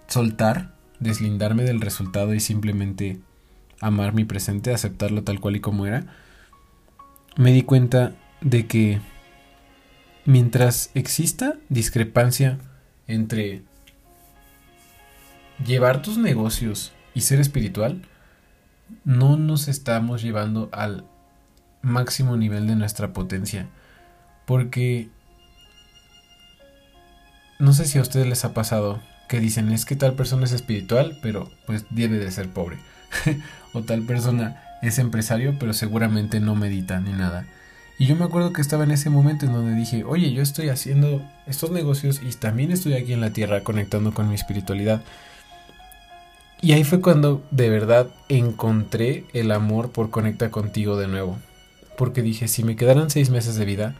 soltar, 0.10 0.74
deslindarme 1.00 1.64
del 1.64 1.82
resultado 1.82 2.34
y 2.34 2.40
simplemente 2.40 3.20
amar 3.80 4.14
mi 4.14 4.26
presente, 4.26 4.74
aceptarlo 4.74 5.24
tal 5.24 5.40
cual 5.40 5.56
y 5.56 5.60
como 5.62 5.86
era, 5.86 6.06
me 7.38 7.52
di 7.54 7.64
cuenta 7.64 8.14
de 8.42 8.68
que 8.68 9.00
mientras 10.26 10.92
exista 10.94 11.56
discrepancia 11.70 12.60
entre 13.08 13.64
llevar 15.66 16.02
tus 16.02 16.18
negocios 16.18 16.94
y 17.14 17.22
ser 17.22 17.40
espiritual, 17.40 18.02
no 19.06 19.38
nos 19.38 19.68
estamos 19.68 20.22
llevando 20.22 20.70
al 20.72 21.06
máximo 21.82 22.38
nivel 22.38 22.68
de 22.68 22.76
nuestra 22.76 23.14
potencia. 23.14 23.68
Porque 24.46 25.10
no 27.60 27.74
sé 27.74 27.86
si 27.86 28.00
a 28.00 28.02
ustedes 28.02 28.28
les 28.28 28.46
ha 28.46 28.54
pasado 28.54 29.02
que 29.30 29.40
dicen 29.40 29.72
es 29.72 29.86
que 29.86 29.96
tal 29.96 30.16
persona 30.16 30.44
es 30.44 30.52
espiritual, 30.52 31.18
pero 31.22 31.50
pues 31.66 31.86
debe 31.92 32.18
de 32.18 32.32
ser 32.32 32.50
pobre. 32.50 32.78
o 33.74 33.84
tal 33.84 34.02
persona 34.02 34.62
es 34.82 35.00
empresario, 35.00 35.56
pero 35.60 35.74
seguramente 35.74 36.42
no 36.42 36.56
medita 36.56 37.00
ni 37.00 37.12
nada. 37.12 37.46
Y 38.00 38.08
yo 38.08 38.16
me 38.16 38.26
acuerdo 38.26 38.54
que 38.54 38.62
estaba 38.62 38.86
en 38.86 38.92
ese 38.92 39.10
momento 39.10 39.46
en 39.46 39.54
donde 39.54 39.76
dije, 39.76 40.04
oye, 40.04 40.32
yo 40.34 40.42
estoy 40.42 40.70
haciendo 40.70 41.22
estos 41.48 41.70
negocios 41.70 42.22
y 42.24 42.32
también 42.32 42.72
estoy 42.72 42.94
aquí 42.94 43.14
en 43.14 43.22
la 43.22 43.32
tierra 43.32 43.64
conectando 43.64 44.14
con 44.14 44.30
mi 44.30 44.36
espiritualidad. 44.36 45.02
Y 46.62 46.72
ahí 46.72 46.84
fue 46.84 47.02
cuando 47.02 47.46
de 47.52 47.70
verdad 47.70 48.08
encontré 48.30 49.26
el 49.34 49.52
amor 49.52 49.92
por 49.92 50.10
Conecta 50.10 50.50
contigo 50.50 50.98
de 50.98 51.08
nuevo. 51.08 51.38
Porque 51.98 52.22
dije, 52.22 52.48
si 52.48 52.64
me 52.64 52.76
quedaran 52.76 53.10
seis 53.10 53.30
meses 53.30 53.56
de 53.56 53.66
vida, 53.66 53.96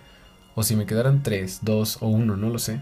o 0.56 0.64
si 0.64 0.76
me 0.76 0.86
quedaran 0.86 1.22
tres, 1.22 1.60
dos 1.62 1.98
o 2.02 2.08
uno, 2.08 2.36
no 2.36 2.50
lo 2.50 2.58
sé, 2.58 2.80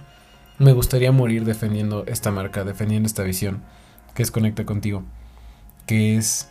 me 0.60 0.74
gustaría 0.74 1.12
morir 1.12 1.46
defendiendo 1.46 2.04
esta 2.08 2.32
marca, 2.32 2.64
defendiendo 2.64 3.08
esta 3.08 3.24
visión, 3.24 3.62
que 4.16 4.24
es 4.24 4.32
Conecta 4.32 4.66
contigo. 4.66 5.04
Que 5.86 6.18
es, 6.18 6.50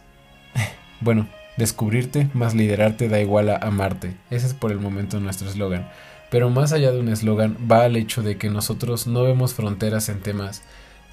bueno, 1.00 1.28
descubrirte 1.56 2.30
más 2.32 2.54
liderarte 2.54 3.08
da 3.08 3.20
igual 3.20 3.48
a 3.48 3.56
amarte. 3.56 4.16
Ese 4.30 4.46
es 4.46 4.54
por 4.54 4.70
el 4.70 4.78
momento 4.78 5.18
nuestro 5.20 5.48
eslogan. 5.48 5.88
Pero 6.30 6.50
más 6.50 6.72
allá 6.72 6.92
de 6.92 7.00
un 7.00 7.08
eslogan, 7.08 7.56
va 7.70 7.84
al 7.84 7.96
hecho 7.96 8.22
de 8.22 8.36
que 8.36 8.50
nosotros 8.50 9.06
no 9.06 9.22
vemos 9.22 9.54
fronteras 9.54 10.08
en 10.08 10.20
temas 10.20 10.62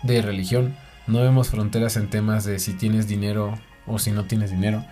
de 0.03 0.21
religión, 0.21 0.75
no 1.07 1.21
vemos 1.21 1.49
fronteras 1.49 1.97
en 1.97 2.09
temas 2.09 2.45
de 2.45 2.59
si 2.59 2.73
tienes 2.73 3.07
dinero 3.07 3.59
o 3.85 3.99
si 3.99 4.11
no 4.11 4.25
tienes 4.25 4.51
dinero. 4.51 4.85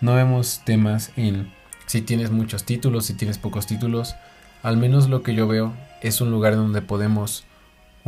No 0.00 0.14
vemos 0.14 0.62
temas 0.64 1.10
en 1.16 1.52
si 1.86 2.02
tienes 2.02 2.30
muchos 2.30 2.64
títulos, 2.64 3.06
si 3.06 3.14
tienes 3.14 3.38
pocos 3.38 3.66
títulos. 3.66 4.14
Al 4.62 4.76
menos 4.76 5.08
lo 5.08 5.22
que 5.22 5.34
yo 5.34 5.46
veo 5.48 5.74
es 6.02 6.20
un 6.20 6.30
lugar 6.30 6.56
donde 6.56 6.82
podemos 6.82 7.44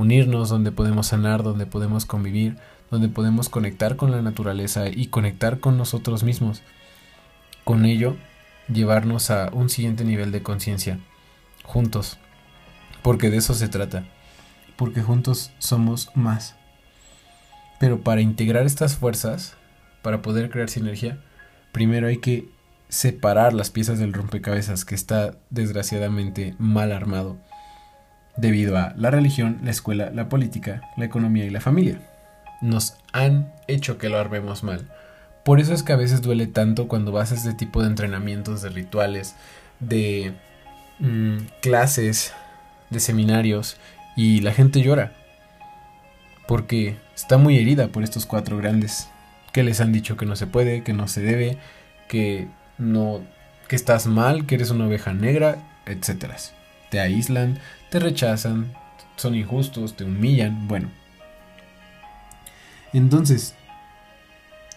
unirnos, 0.01 0.49
donde 0.49 0.73
podemos 0.73 1.09
sanar, 1.09 1.43
donde 1.43 1.67
podemos 1.67 2.07
convivir, 2.07 2.57
donde 2.91 3.09
podemos 3.09 3.49
conectar 3.49 3.97
con 3.97 4.11
la 4.11 4.23
naturaleza 4.23 4.89
y 4.89 5.07
conectar 5.07 5.61
con 5.61 5.77
nosotros 5.77 6.23
mismos. 6.25 6.63
Con 7.65 7.85
ello, 7.85 8.17
llevarnos 8.73 9.31
a 9.31 9.51
un 9.53 9.69
siguiente 9.69 10.05
nivel 10.05 10.33
de 10.33 10.43
conciencia, 10.43 10.99
juntos. 11.65 12.19
Porque 13.03 13.31
de 13.31 13.39
eso 13.39 13.55
se 13.55 13.69
trata. 13.69 14.05
Porque 14.77 15.03
juntos 15.03 15.53
somos 15.59 16.11
más. 16.15 16.57
Pero 17.79 18.01
para 18.01 18.21
integrar 18.21 18.67
estas 18.67 18.97
fuerzas, 18.97 19.57
para 20.03 20.23
poder 20.23 20.51
crear 20.51 20.69
sinergia, 20.69 21.19
primero 21.73 22.09
hay 22.09 22.19
que 22.19 22.49
separar 22.89 23.53
las 23.53 23.71
piezas 23.71 23.99
del 23.99 24.13
rompecabezas 24.13 24.85
que 24.85 24.95
está 24.95 25.37
desgraciadamente 25.51 26.55
mal 26.59 26.93
armado 26.93 27.39
debido 28.37 28.77
a 28.79 28.95
la 28.97 29.11
religión, 29.11 29.61
la 29.63 29.71
escuela, 29.71 30.11
la 30.11 30.29
política, 30.29 30.83
la 30.97 31.05
economía 31.05 31.45
y 31.45 31.51
la 31.51 31.61
familia. 31.61 32.01
nos 32.61 32.97
han 33.13 33.51
hecho 33.69 33.97
que 33.97 34.11
lo 34.11 34.19
armemos 34.19 34.63
mal. 34.63 34.87
Por 35.45 35.61
eso 35.61 35.73
es 35.73 35.83
que 35.83 35.95
a 35.95 35.97
veces 35.97 36.21
duele 36.21 36.47
tanto 36.47 36.89
cuando 36.89 37.11
vas 37.11 37.33
a 37.33 37.35
este 37.35 37.55
tipo 37.55 37.81
de 37.81 37.89
entrenamientos, 37.89 38.61
de 38.61 38.69
rituales, 38.69 39.35
de 39.81 40.35
mm, 40.99 41.39
clases, 41.63 42.35
de 42.91 43.01
seminarios 43.01 43.79
y 44.17 44.41
la 44.43 44.53
gente 44.53 44.83
llora. 44.83 45.13
Porque 46.47 46.97
está 47.15 47.39
muy 47.39 47.57
herida 47.57 47.89
por 47.89 48.03
estos 48.03 48.27
cuatro 48.27 48.59
grandes 48.59 49.09
que 49.53 49.63
les 49.63 49.81
han 49.81 49.93
dicho 49.93 50.17
que 50.17 50.27
no 50.27 50.37
se 50.37 50.47
puede, 50.47 50.83
que 50.83 50.93
no 50.93 51.09
se 51.09 51.23
debe, 51.23 51.59
que 52.09 52.49
no 52.77 53.23
que 53.69 53.77
estás 53.77 54.07
mal, 54.07 54.47
que 54.47 54.57
eres 54.57 54.71
una 54.71 54.89
oveja 54.89 55.15
negra, 55.15 55.59
etcétera. 55.87 56.37
Te 56.91 56.99
aíslan, 56.99 57.61
te 57.91 57.99
rechazan, 57.99 58.73
son 59.17 59.35
injustos, 59.35 59.97
te 59.97 60.05
humillan, 60.05 60.69
bueno. 60.69 60.89
Entonces, 62.93 63.55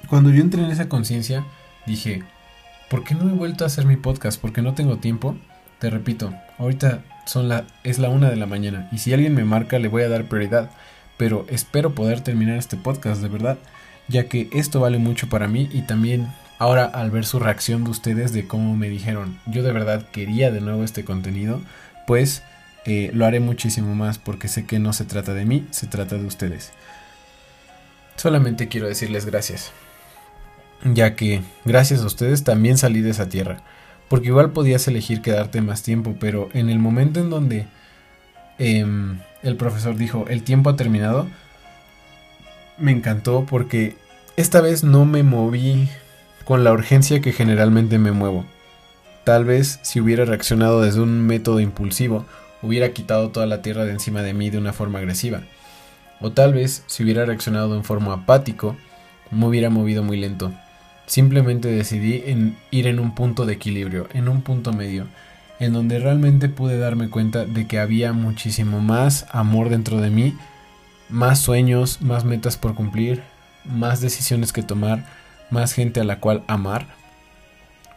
cuando 0.07 0.29
yo 0.31 0.41
entré 0.41 0.63
en 0.63 0.71
esa 0.71 0.89
conciencia, 0.89 1.45
dije, 1.85 2.23
¿por 2.89 3.03
qué 3.03 3.15
no 3.15 3.29
he 3.29 3.33
vuelto 3.33 3.63
a 3.63 3.67
hacer 3.67 3.85
mi 3.85 3.95
podcast? 3.95 4.39
Porque 4.39 4.61
no 4.61 4.73
tengo 4.73 4.97
tiempo. 4.97 5.37
Te 5.79 5.89
repito, 5.89 6.33
ahorita 6.57 7.03
son 7.25 7.49
la, 7.49 7.65
es 7.83 7.99
la 7.99 8.09
una 8.09 8.29
de 8.29 8.35
la 8.35 8.45
mañana 8.45 8.89
y 8.91 8.97
si 8.97 9.13
alguien 9.13 9.33
me 9.33 9.45
marca 9.45 9.79
le 9.79 9.87
voy 9.87 10.03
a 10.03 10.09
dar 10.09 10.25
prioridad. 10.25 10.71
Pero 11.17 11.45
espero 11.49 11.93
poder 11.93 12.21
terminar 12.21 12.57
este 12.57 12.75
podcast 12.75 13.21
de 13.21 13.27
verdad, 13.27 13.57
ya 14.07 14.27
que 14.27 14.49
esto 14.51 14.79
vale 14.79 14.97
mucho 14.97 15.29
para 15.29 15.47
mí 15.47 15.69
y 15.71 15.83
también 15.83 16.27
ahora 16.57 16.85
al 16.85 17.11
ver 17.11 17.25
su 17.25 17.39
reacción 17.39 17.83
de 17.83 17.91
ustedes 17.91 18.33
de 18.33 18.47
cómo 18.47 18.75
me 18.75 18.89
dijeron, 18.89 19.39
yo 19.45 19.63
de 19.63 19.71
verdad 19.71 20.07
quería 20.11 20.51
de 20.51 20.61
nuevo 20.61 20.83
este 20.83 21.05
contenido, 21.05 21.61
pues 22.07 22.43
eh, 22.85 23.11
lo 23.13 23.25
haré 23.25 23.39
muchísimo 23.39 23.95
más 23.95 24.17
porque 24.17 24.47
sé 24.47 24.65
que 24.65 24.79
no 24.79 24.93
se 24.93 25.05
trata 25.05 25.33
de 25.33 25.45
mí, 25.45 25.67
se 25.71 25.87
trata 25.87 26.17
de 26.17 26.25
ustedes. 26.25 26.71
Solamente 28.15 28.67
quiero 28.67 28.87
decirles 28.87 29.25
gracias 29.25 29.71
ya 30.83 31.15
que 31.15 31.41
gracias 31.65 32.01
a 32.01 32.05
ustedes 32.05 32.43
también 32.43 32.77
salí 32.77 33.01
de 33.01 33.11
esa 33.11 33.29
tierra, 33.29 33.57
porque 34.09 34.27
igual 34.27 34.51
podías 34.51 34.87
elegir 34.87 35.21
quedarte 35.21 35.61
más 35.61 35.83
tiempo, 35.83 36.15
pero 36.19 36.49
en 36.53 36.69
el 36.69 36.79
momento 36.79 37.19
en 37.19 37.29
donde 37.29 37.67
em, 38.59 39.19
el 39.41 39.55
profesor 39.55 39.95
dijo 39.95 40.25
el 40.29 40.43
tiempo 40.43 40.69
ha 40.69 40.75
terminado, 40.75 41.27
me 42.77 42.91
encantó 42.91 43.45
porque 43.49 43.95
esta 44.35 44.61
vez 44.61 44.83
no 44.83 45.05
me 45.05 45.23
moví 45.23 45.89
con 46.43 46.63
la 46.63 46.73
urgencia 46.73 47.21
que 47.21 47.31
generalmente 47.31 47.99
me 47.99 48.11
muevo. 48.11 48.45
Tal 49.23 49.45
vez 49.45 49.79
si 49.83 50.01
hubiera 50.01 50.25
reaccionado 50.25 50.81
desde 50.81 50.99
un 50.99 51.25
método 51.25 51.61
impulsivo, 51.61 52.25
hubiera 52.63 52.93
quitado 52.93 53.29
toda 53.29 53.45
la 53.45 53.61
tierra 53.61 53.85
de 53.85 53.91
encima 53.91 54.23
de 54.23 54.33
mí 54.33 54.49
de 54.49 54.57
una 54.57 54.73
forma 54.73 54.99
agresiva. 54.99 55.41
O 56.21 56.31
tal 56.31 56.53
vez 56.53 56.83
si 56.87 57.03
hubiera 57.03 57.25
reaccionado 57.25 57.75
en 57.75 57.83
forma 57.83 58.13
apático, 58.13 58.75
me 59.29 59.45
hubiera 59.45 59.69
movido 59.69 60.01
muy 60.03 60.17
lento. 60.17 60.51
Simplemente 61.05 61.67
decidí 61.67 62.23
ir 62.71 62.87
en 62.87 62.99
un 62.99 63.13
punto 63.13 63.45
de 63.45 63.53
equilibrio, 63.53 64.07
en 64.13 64.29
un 64.29 64.41
punto 64.41 64.71
medio, 64.71 65.05
en 65.59 65.73
donde 65.73 65.99
realmente 65.99 66.49
pude 66.49 66.77
darme 66.77 67.09
cuenta 67.09 67.45
de 67.45 67.67
que 67.67 67.79
había 67.79 68.13
muchísimo 68.13 68.79
más 68.79 69.27
amor 69.31 69.69
dentro 69.69 69.99
de 69.99 70.09
mí, 70.09 70.35
más 71.09 71.39
sueños, 71.39 72.01
más 72.01 72.23
metas 72.23 72.57
por 72.57 72.73
cumplir, 72.73 73.21
más 73.65 73.99
decisiones 74.01 74.53
que 74.53 74.63
tomar, 74.63 75.05
más 75.51 75.73
gente 75.73 75.99
a 75.99 76.03
la 76.05 76.19
cual 76.19 76.43
amar, 76.47 76.87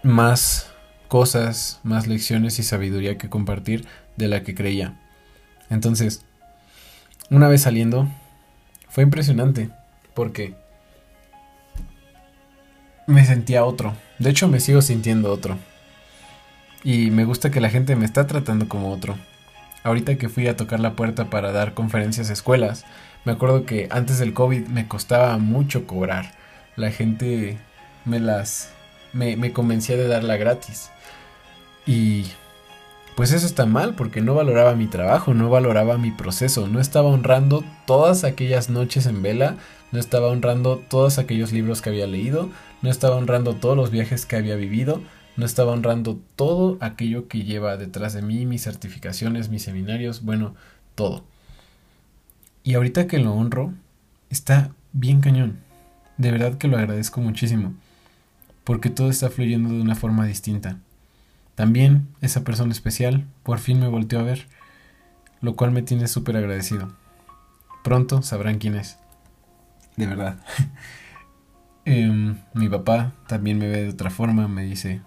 más 0.03 0.73
cosas, 1.09 1.81
más 1.85 2.07
lecciones 2.07 2.59
y 2.59 2.63
sabiduría 2.63 3.19
que 3.19 3.29
compartir 3.29 3.87
de 4.17 4.29
la 4.29 4.43
que 4.43 4.55
creía. 4.55 4.95
Entonces, 5.71 6.25
una 7.31 7.49
vez 7.49 7.63
saliendo, 7.63 8.09
fue 8.89 9.05
impresionante, 9.05 9.71
porque 10.15 10.55
me 13.07 13.25
sentía 13.25 13.65
otro. 13.65 13.95
De 14.19 14.31
hecho, 14.31 14.49
me 14.49 14.61
sigo 14.61 14.83
sintiendo 14.83 15.33
otro. 15.33 15.59
Y 16.85 17.11
me 17.11 17.25
gusta 17.25 17.51
que 17.51 17.61
la 17.61 17.71
gente 17.71 17.97
me 17.97 18.05
está 18.05 18.27
tratando 18.27 18.69
como 18.69 18.91
otro. 18.93 19.17
Ahorita 19.83 20.17
que 20.17 20.29
fui 20.29 20.47
a 20.49 20.57
tocar 20.57 20.81
la 20.81 20.95
puerta 20.95 21.31
para 21.31 21.53
dar 21.53 21.75
conferencias 21.75 22.31
a 22.31 22.33
escuelas, 22.33 22.85
me 23.25 23.33
acuerdo 23.33 23.67
que 23.67 23.89
antes 23.91 24.19
del 24.19 24.33
COVID 24.33 24.67
me 24.69 24.89
costaba 24.89 25.37
mucho 25.39 25.87
cobrar. 25.87 26.33
La 26.77 26.91
gente 26.91 27.59
me 28.05 28.21
las... 28.21 28.71
me, 29.13 29.37
me 29.37 29.53
convencía 29.53 29.97
de 29.97 30.09
darla 30.09 30.37
gratis. 30.37 30.91
Y 31.87 32.27
pues 33.17 33.33
eso 33.33 33.47
está 33.47 33.65
mal 33.65 33.95
porque 33.95 34.21
no 34.21 34.35
valoraba 34.35 34.77
mi 34.77 34.87
trabajo, 34.87 35.33
no 35.33 35.49
valoraba 35.49 35.97
mi 35.97 36.11
proceso, 36.11 36.69
no 36.69 36.81
estaba 36.81 37.09
honrando 37.09 37.65
todas 37.87 38.25
aquellas 38.25 38.69
noches 38.69 39.07
en 39.07 39.23
vela, 39.23 39.57
no 39.91 39.99
estaba 39.99 40.29
honrando 40.29 40.85
todos 40.91 41.19
aquellos 41.19 41.51
libros 41.51 41.81
que 41.81 41.89
había 41.89 42.07
leído, 42.07 42.51
no 42.83 42.91
estaba 42.91 43.17
honrando 43.17 43.55
todos 43.55 43.75
los 43.75 43.91
viajes 43.91 44.27
que 44.27 44.37
había 44.37 44.55
vivido, 44.57 45.01
no 45.39 45.47
estaba 45.47 45.73
honrando 45.73 46.21
todo 46.37 46.77
aquello 46.81 47.27
que 47.27 47.43
lleva 47.43 47.79
detrás 47.79 48.13
de 48.13 48.21
mí, 48.21 48.45
mis 48.45 48.63
certificaciones, 48.63 49.49
mis 49.49 49.63
seminarios, 49.63 50.23
bueno, 50.23 50.55
todo. 50.95 51.25
Y 52.65 52.75
ahorita 52.75 53.07
que 53.07 53.19
lo 53.19 53.33
honro, 53.33 53.73
está 54.29 54.73
bien 54.93 55.23
cañón. 55.23 55.59
De 56.19 56.31
verdad 56.31 56.59
que 56.59 56.69
lo 56.69 56.77
agradezco 56.77 57.23
muchísimo, 57.23 57.73
porque 58.63 58.91
todo 58.91 59.09
está 59.09 59.31
fluyendo 59.31 59.71
de 59.71 59.81
una 59.81 59.95
forma 59.95 60.27
distinta. 60.27 60.81
También 61.57 62.07
esa 62.21 62.45
persona 62.45 62.71
especial 62.71 63.27
por 63.43 63.59
fin 63.59 63.81
me 63.81 63.89
volteó 63.89 64.21
a 64.21 64.23
ver, 64.23 64.47
lo 65.41 65.57
cual 65.57 65.73
me 65.73 65.83
tiene 65.83 66.07
súper 66.07 66.37
agradecido. 66.37 66.93
Pronto 67.83 68.23
sabrán 68.23 68.59
quién 68.59 68.77
es. 68.77 68.99
De 69.97 70.07
verdad. 70.07 70.39
Em, 71.89 72.39
mi 72.53 72.69
papá 72.69 73.13
también 73.29 73.59
me 73.59 73.69
ve 73.69 73.85
de 73.85 73.91
otra 73.91 74.11
forma, 74.11 74.49
me 74.49 74.65
dice, 74.65 75.03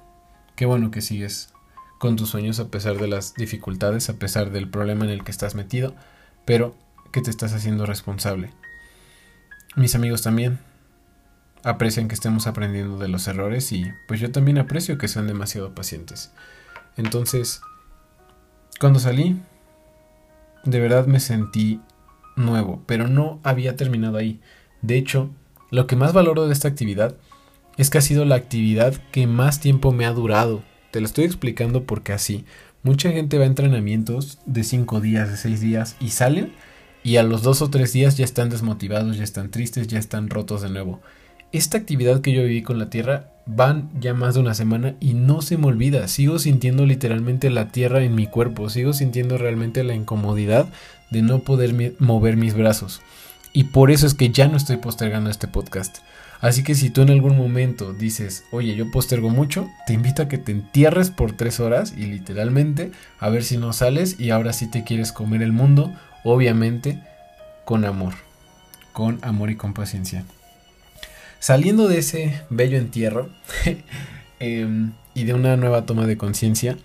qué 0.56 0.66
bueno 0.66 0.92
que 0.92 1.02
sigues 1.02 1.54
con 1.98 2.16
tus 2.16 2.30
sueños 2.30 2.58
a 2.62 2.70
pesar 2.70 2.98
de 3.00 3.10
las 3.10 3.34
dificultades, 3.34 4.10
a 4.10 4.14
pesar 4.14 4.50
del 4.52 4.70
problema 4.70 5.04
en 5.04 5.12
el 5.12 5.26
que 5.26 5.32
estás 5.32 5.56
metido, 5.56 5.94
pero 6.46 6.78
que 7.12 7.20
te 7.22 7.32
estás 7.32 7.52
haciendo 7.52 7.86
responsable. 7.86 8.52
Mis 9.76 9.94
amigos 9.94 10.22
también 10.22 10.60
aprecian 11.64 12.08
que 12.08 12.16
estemos 12.16 12.48
aprendiendo 12.48 12.98
de 12.98 13.08
los 13.08 13.28
errores 13.28 13.72
y 13.72 13.92
pues 14.08 14.20
yo 14.20 14.32
también 14.32 14.58
aprecio 14.58 14.98
que 14.98 15.08
sean 15.08 15.28
demasiado 15.28 15.76
pacientes. 15.76 16.32
Entonces, 16.98 17.62
cuando 18.80 19.00
salí, 19.00 19.42
de 20.64 20.80
verdad 20.80 21.06
me 21.06 21.20
sentí 21.20 21.82
nuevo, 22.36 22.84
pero 22.86 23.08
no 23.08 23.40
había 23.44 23.76
terminado 23.76 24.18
ahí. 24.18 24.40
De 24.82 24.98
hecho, 24.98 25.30
lo 25.72 25.88
que 25.88 25.96
más 25.96 26.14
valoro 26.14 26.48
de 26.48 26.54
esta 26.54 26.68
actividad 26.68 27.16
es 27.78 27.90
que 27.90 27.98
ha 27.98 28.02
sido 28.02 28.26
la 28.26 28.36
actividad 28.36 28.94
que 29.12 29.28
más 29.28 29.60
tiempo 29.60 29.92
me 29.92 30.06
ha 30.06 30.12
durado. 30.12 30.64
Te 30.92 31.00
lo 31.00 31.06
estoy 31.06 31.26
explicando 31.26 31.84
porque 31.84 32.14
así. 32.14 32.46
Mucha 32.82 33.12
gente 33.12 33.38
va 33.38 33.44
a 33.44 33.48
entrenamientos 33.48 34.40
de 34.46 34.64
5 34.64 35.02
días, 35.02 35.30
de 35.30 35.38
6 35.38 35.62
días 35.62 35.96
y 36.00 36.10
salen 36.10 36.54
y 37.04 37.18
a 37.18 37.24
los 37.24 37.44
2 37.44 37.62
o 37.62 37.70
3 37.70 37.92
días 37.92 38.18
ya 38.18 38.26
están 38.26 38.50
desmotivados, 38.50 39.18
ya 39.18 39.24
están 39.24 39.52
tristes, 39.52 39.88
ya 39.88 40.00
están 40.00 40.30
rotos 40.30 40.62
de 40.62 40.70
nuevo. 40.70 41.02
Esta 41.52 41.80
actividad 41.80 42.22
que 42.22 42.32
yo 42.32 42.44
viví 42.44 42.62
con 42.62 42.78
la 42.78 42.92
Tierra 42.92 43.26
van 43.48 43.90
ya 44.00 44.14
más 44.14 44.36
de 44.36 44.42
una 44.42 44.54
semana 44.54 44.94
y 45.00 45.16
no 45.16 45.42
se 45.42 45.58
me 45.58 45.66
olvida. 45.66 46.08
Sigo 46.08 46.38
sintiendo 46.38 46.86
literalmente 46.86 47.50
la 47.50 47.70
Tierra 47.70 48.04
en 48.04 48.14
mi 48.14 48.28
cuerpo, 48.28 48.70
sigo 48.70 48.94
sintiendo 48.94 49.40
realmente 49.40 49.84
la 49.84 49.96
incomodidad 49.96 50.68
de 51.10 51.24
no 51.24 51.40
poder 51.40 51.96
mover 51.98 52.38
mis 52.38 52.54
brazos. 52.54 53.02
Y 53.52 53.64
por 53.64 53.90
eso 53.90 54.06
es 54.06 54.14
que 54.14 54.30
ya 54.30 54.48
no 54.48 54.58
estoy 54.58 54.78
postergando 54.78 55.32
este 55.32 55.48
podcast. 55.48 55.98
Así 56.40 56.64
que 56.64 56.76
si 56.76 56.92
tú 56.92 57.02
en 57.02 57.10
algún 57.10 57.36
momento 57.36 57.94
dices, 57.94 58.44
oye, 58.52 58.76
yo 58.76 58.92
postergo 58.92 59.32
mucho, 59.32 59.68
te 59.88 59.94
invito 59.94 60.22
a 60.22 60.28
que 60.28 60.38
te 60.38 60.52
entierres 60.52 61.10
por 61.10 61.32
tres 61.32 61.60
horas 61.60 61.96
y 61.98 62.06
literalmente 62.06 62.92
a 63.20 63.30
ver 63.30 63.44
si 63.44 63.58
no 63.58 63.74
sales 63.74 64.20
y 64.20 64.30
ahora 64.30 64.54
sí 64.54 64.70
te 64.70 64.84
quieres 64.84 65.12
comer 65.12 65.42
el 65.42 65.52
mundo, 65.52 65.92
obviamente 66.24 67.02
con 67.66 67.86
amor, 67.86 68.14
con 68.94 69.18
amor 69.24 69.50
y 69.50 69.56
con 69.56 69.74
paciencia. 69.74 70.24
Saliendo 71.40 71.88
de 71.88 72.00
ese 72.00 72.42
bello 72.50 72.78
entierro 72.78 73.30
em, 74.40 74.94
y 75.14 75.24
de 75.24 75.34
una 75.34 75.56
nueva 75.56 75.86
toma 75.86 76.06
de 76.06 76.18
conciencia, 76.18 76.78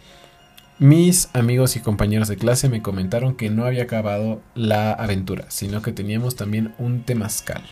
mis 0.78 1.28
amigos 1.34 1.76
y 1.76 1.80
compañeros 1.80 2.28
de 2.28 2.36
clase 2.36 2.68
me 2.68 2.82
comentaron 2.82 3.34
que 3.34 3.50
no 3.50 3.64
había 3.64 3.84
acabado 3.84 4.42
la 4.54 4.92
aventura, 4.92 5.46
sino 5.48 5.82
que 5.82 5.92
teníamos 5.92 6.36
también 6.36 6.72
un 6.78 7.02
temazcal. 7.02 7.62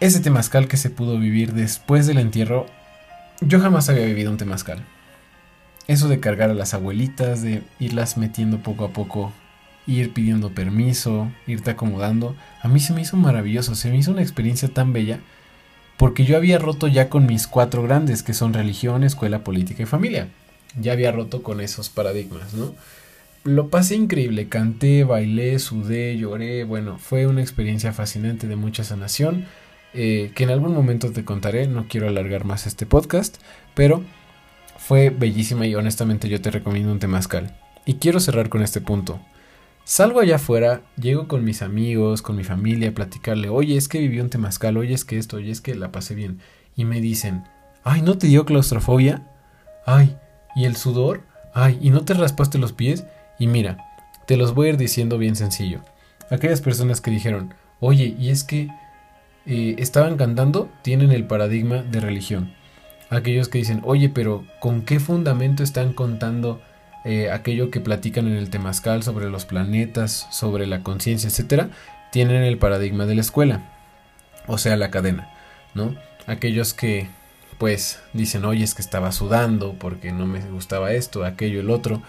Ese 0.00 0.20
temazcal 0.20 0.66
que 0.66 0.76
se 0.76 0.90
pudo 0.90 1.18
vivir 1.18 1.52
después 1.52 2.06
del 2.06 2.18
entierro, 2.18 2.66
yo 3.40 3.60
jamás 3.60 3.88
había 3.88 4.06
vivido 4.06 4.30
un 4.30 4.36
temazcal. 4.36 4.84
Eso 5.86 6.08
de 6.08 6.20
cargar 6.20 6.50
a 6.50 6.54
las 6.54 6.74
abuelitas, 6.74 7.42
de 7.42 7.62
irlas 7.78 8.16
metiendo 8.16 8.62
poco 8.62 8.84
a 8.84 8.92
poco, 8.92 9.32
ir 9.86 10.12
pidiendo 10.12 10.50
permiso, 10.50 11.30
irte 11.46 11.70
acomodando, 11.70 12.36
a 12.62 12.68
mí 12.68 12.80
se 12.80 12.92
me 12.92 13.02
hizo 13.02 13.16
maravilloso, 13.16 13.74
se 13.74 13.90
me 13.90 13.98
hizo 13.98 14.10
una 14.12 14.22
experiencia 14.22 14.68
tan 14.68 14.92
bella, 14.92 15.20
porque 15.96 16.24
yo 16.24 16.36
había 16.36 16.58
roto 16.58 16.86
ya 16.86 17.08
con 17.08 17.26
mis 17.26 17.46
cuatro 17.46 17.82
grandes, 17.82 18.22
que 18.22 18.34
son 18.34 18.54
religión, 18.54 19.04
escuela, 19.04 19.44
política 19.44 19.82
y 19.82 19.86
familia 19.86 20.28
ya 20.78 20.92
había 20.92 21.12
roto 21.12 21.42
con 21.42 21.60
esos 21.60 21.88
paradigmas, 21.88 22.54
¿no? 22.54 22.74
lo 23.42 23.68
pasé 23.70 23.96
increíble, 23.96 24.48
canté, 24.48 25.02
bailé, 25.02 25.58
sudé, 25.58 26.16
lloré, 26.18 26.64
bueno, 26.64 26.98
fue 26.98 27.26
una 27.26 27.40
experiencia 27.40 27.92
fascinante 27.92 28.46
de 28.46 28.56
mucha 28.56 28.84
sanación, 28.84 29.46
eh, 29.94 30.30
que 30.34 30.44
en 30.44 30.50
algún 30.50 30.74
momento 30.74 31.10
te 31.10 31.24
contaré, 31.24 31.66
no 31.66 31.86
quiero 31.88 32.06
alargar 32.06 32.44
más 32.44 32.66
este 32.66 32.84
podcast, 32.84 33.38
pero 33.74 34.04
fue 34.76 35.08
bellísima 35.08 35.66
y 35.66 35.74
honestamente 35.74 36.28
yo 36.28 36.42
te 36.42 36.50
recomiendo 36.50 36.92
un 36.92 36.98
temazcal. 36.98 37.56
Y 37.86 37.94
quiero 37.94 38.20
cerrar 38.20 38.50
con 38.50 38.62
este 38.62 38.82
punto. 38.82 39.20
Salgo 39.90 40.20
allá 40.20 40.36
afuera, 40.36 40.82
llego 40.96 41.26
con 41.26 41.44
mis 41.44 41.62
amigos, 41.62 42.22
con 42.22 42.36
mi 42.36 42.44
familia 42.44 42.90
a 42.90 42.94
platicarle, 42.94 43.48
oye, 43.48 43.76
es 43.76 43.88
que 43.88 43.98
viví 43.98 44.20
un 44.20 44.30
temazcal, 44.30 44.76
oye, 44.76 44.94
es 44.94 45.04
que 45.04 45.18
esto, 45.18 45.38
oye, 45.38 45.50
es 45.50 45.60
que 45.60 45.74
la 45.74 45.90
pasé 45.90 46.14
bien. 46.14 46.38
Y 46.76 46.84
me 46.84 47.00
dicen, 47.00 47.42
ay, 47.82 48.00
¿no 48.00 48.16
te 48.16 48.28
dio 48.28 48.44
claustrofobia? 48.44 49.26
Ay, 49.86 50.16
¿y 50.54 50.66
el 50.66 50.76
sudor? 50.76 51.22
Ay, 51.54 51.76
¿y 51.82 51.90
no 51.90 52.04
te 52.04 52.14
raspaste 52.14 52.56
los 52.56 52.72
pies? 52.72 53.04
Y 53.40 53.48
mira, 53.48 53.78
te 54.28 54.36
los 54.36 54.54
voy 54.54 54.68
a 54.68 54.70
ir 54.70 54.76
diciendo 54.76 55.18
bien 55.18 55.34
sencillo. 55.34 55.80
Aquellas 56.30 56.60
personas 56.60 57.00
que 57.00 57.10
dijeron, 57.10 57.52
oye, 57.80 58.14
y 58.16 58.30
es 58.30 58.44
que 58.44 58.68
eh, 59.44 59.74
estaban 59.78 60.16
cantando, 60.16 60.70
tienen 60.82 61.10
el 61.10 61.26
paradigma 61.26 61.82
de 61.82 61.98
religión. 61.98 62.54
Aquellos 63.08 63.48
que 63.48 63.58
dicen, 63.58 63.80
oye, 63.82 64.08
pero 64.08 64.44
¿con 64.60 64.82
qué 64.82 65.00
fundamento 65.00 65.64
están 65.64 65.94
contando 65.94 66.60
eh, 67.04 67.30
aquello 67.30 67.70
que 67.70 67.80
platican 67.80 68.26
en 68.26 68.34
el 68.34 68.50
temazcal 68.50 69.02
sobre 69.02 69.30
los 69.30 69.44
planetas, 69.44 70.26
sobre 70.30 70.66
la 70.66 70.82
conciencia, 70.82 71.28
etcétera? 71.28 71.70
Tienen 72.12 72.42
el 72.42 72.58
paradigma 72.58 73.06
de 73.06 73.14
la 73.14 73.20
escuela, 73.20 73.62
o 74.46 74.58
sea, 74.58 74.76
la 74.76 74.90
cadena, 74.90 75.30
¿no? 75.74 75.94
Aquellos 76.26 76.74
que 76.74 77.08
pues 77.60 78.00
dicen, 78.14 78.46
oye, 78.46 78.64
es 78.64 78.74
que 78.74 78.80
estaba 78.80 79.12
sudando 79.12 79.74
porque 79.78 80.12
no 80.12 80.26
me 80.26 80.40
gustaba 80.40 80.92
esto, 80.94 81.26
aquello, 81.26 81.60
el 81.60 81.68
otro, 81.68 82.02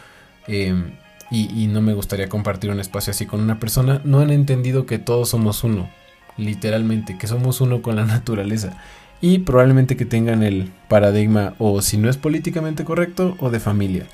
em, 0.48 0.94
y, 1.30 1.68
no 1.68 1.82
me 1.82 1.94
gustaría 1.94 2.30
compartir 2.30 2.72
un 2.72 2.80
espacio 2.80 3.12
así 3.12 3.26
con 3.26 3.42
una 3.42 3.60
persona, 3.60 4.02
no 4.04 4.20
han 4.20 4.32
entendido 4.32 4.86
que 4.86 5.00
todos 5.00 5.30
somos 5.30 5.64
uno, 5.64 5.90
literalmente, 6.38 7.18
que 7.18 7.28
somos 7.28 7.62
uno 7.62 7.82
con 7.82 7.98
la 7.98 8.06
naturaleza. 8.18 8.78
Y 9.22 9.40
probablemente 9.40 9.98
que 9.98 10.06
tengan 10.06 10.42
el 10.42 10.72
paradigma 10.88 11.54
o 11.60 11.82
si 11.82 11.98
no 11.98 12.10
es 12.10 12.18
políticamente 12.18 12.84
correcto 12.86 13.36
o 13.40 13.50
de 13.50 13.60
familia. 13.60 14.08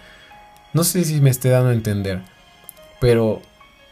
No 0.73 0.84
sé 0.84 1.03
si 1.06 1.21
me 1.21 1.30
esté 1.30 1.49
dando 1.49 1.69
a 1.69 1.73
entender, 1.73 2.21
pero 2.99 3.41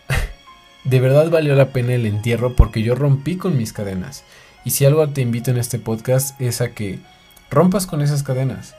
de 0.84 1.00
verdad 1.00 1.30
valió 1.30 1.56
la 1.56 1.70
pena 1.70 1.94
el 1.94 2.06
entierro 2.06 2.56
porque 2.56 2.84
yo 2.84 2.96
rompí 2.96 3.38
con 3.38 3.58
mis 3.58 3.74
cadenas. 3.74 4.24
Y 4.66 4.72
si 4.72 4.86
algo 4.86 5.08
te 5.10 5.22
invito 5.22 5.52
en 5.52 5.58
este 5.58 5.80
podcast 5.80 6.40
es 6.42 6.60
a 6.62 6.74
que 6.74 7.00
rompas 7.50 7.88
con 7.88 8.02
esas 8.02 8.24
cadenas. 8.24 8.76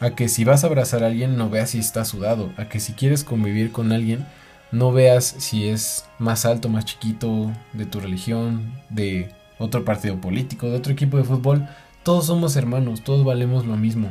A 0.00 0.16
que 0.16 0.28
si 0.28 0.44
vas 0.44 0.64
a 0.64 0.66
abrazar 0.66 1.04
a 1.04 1.06
alguien 1.06 1.36
no 1.36 1.48
veas 1.48 1.70
si 1.70 1.78
está 1.78 2.04
sudado. 2.04 2.52
A 2.56 2.68
que 2.68 2.80
si 2.80 2.92
quieres 2.92 3.22
convivir 3.24 3.70
con 3.70 3.92
alguien 3.92 4.26
no 4.72 4.90
veas 4.90 5.24
si 5.38 5.68
es 5.68 6.06
más 6.18 6.44
alto, 6.44 6.68
más 6.68 6.86
chiquito, 6.86 7.52
de 7.72 7.86
tu 7.86 8.00
religión, 8.00 8.72
de 8.88 9.30
otro 9.58 9.84
partido 9.84 10.20
político, 10.20 10.68
de 10.68 10.76
otro 10.76 10.92
equipo 10.92 11.18
de 11.18 11.24
fútbol. 11.24 11.68
Todos 12.02 12.26
somos 12.26 12.56
hermanos, 12.56 13.02
todos 13.04 13.24
valemos 13.24 13.64
lo 13.64 13.76
mismo. 13.76 14.10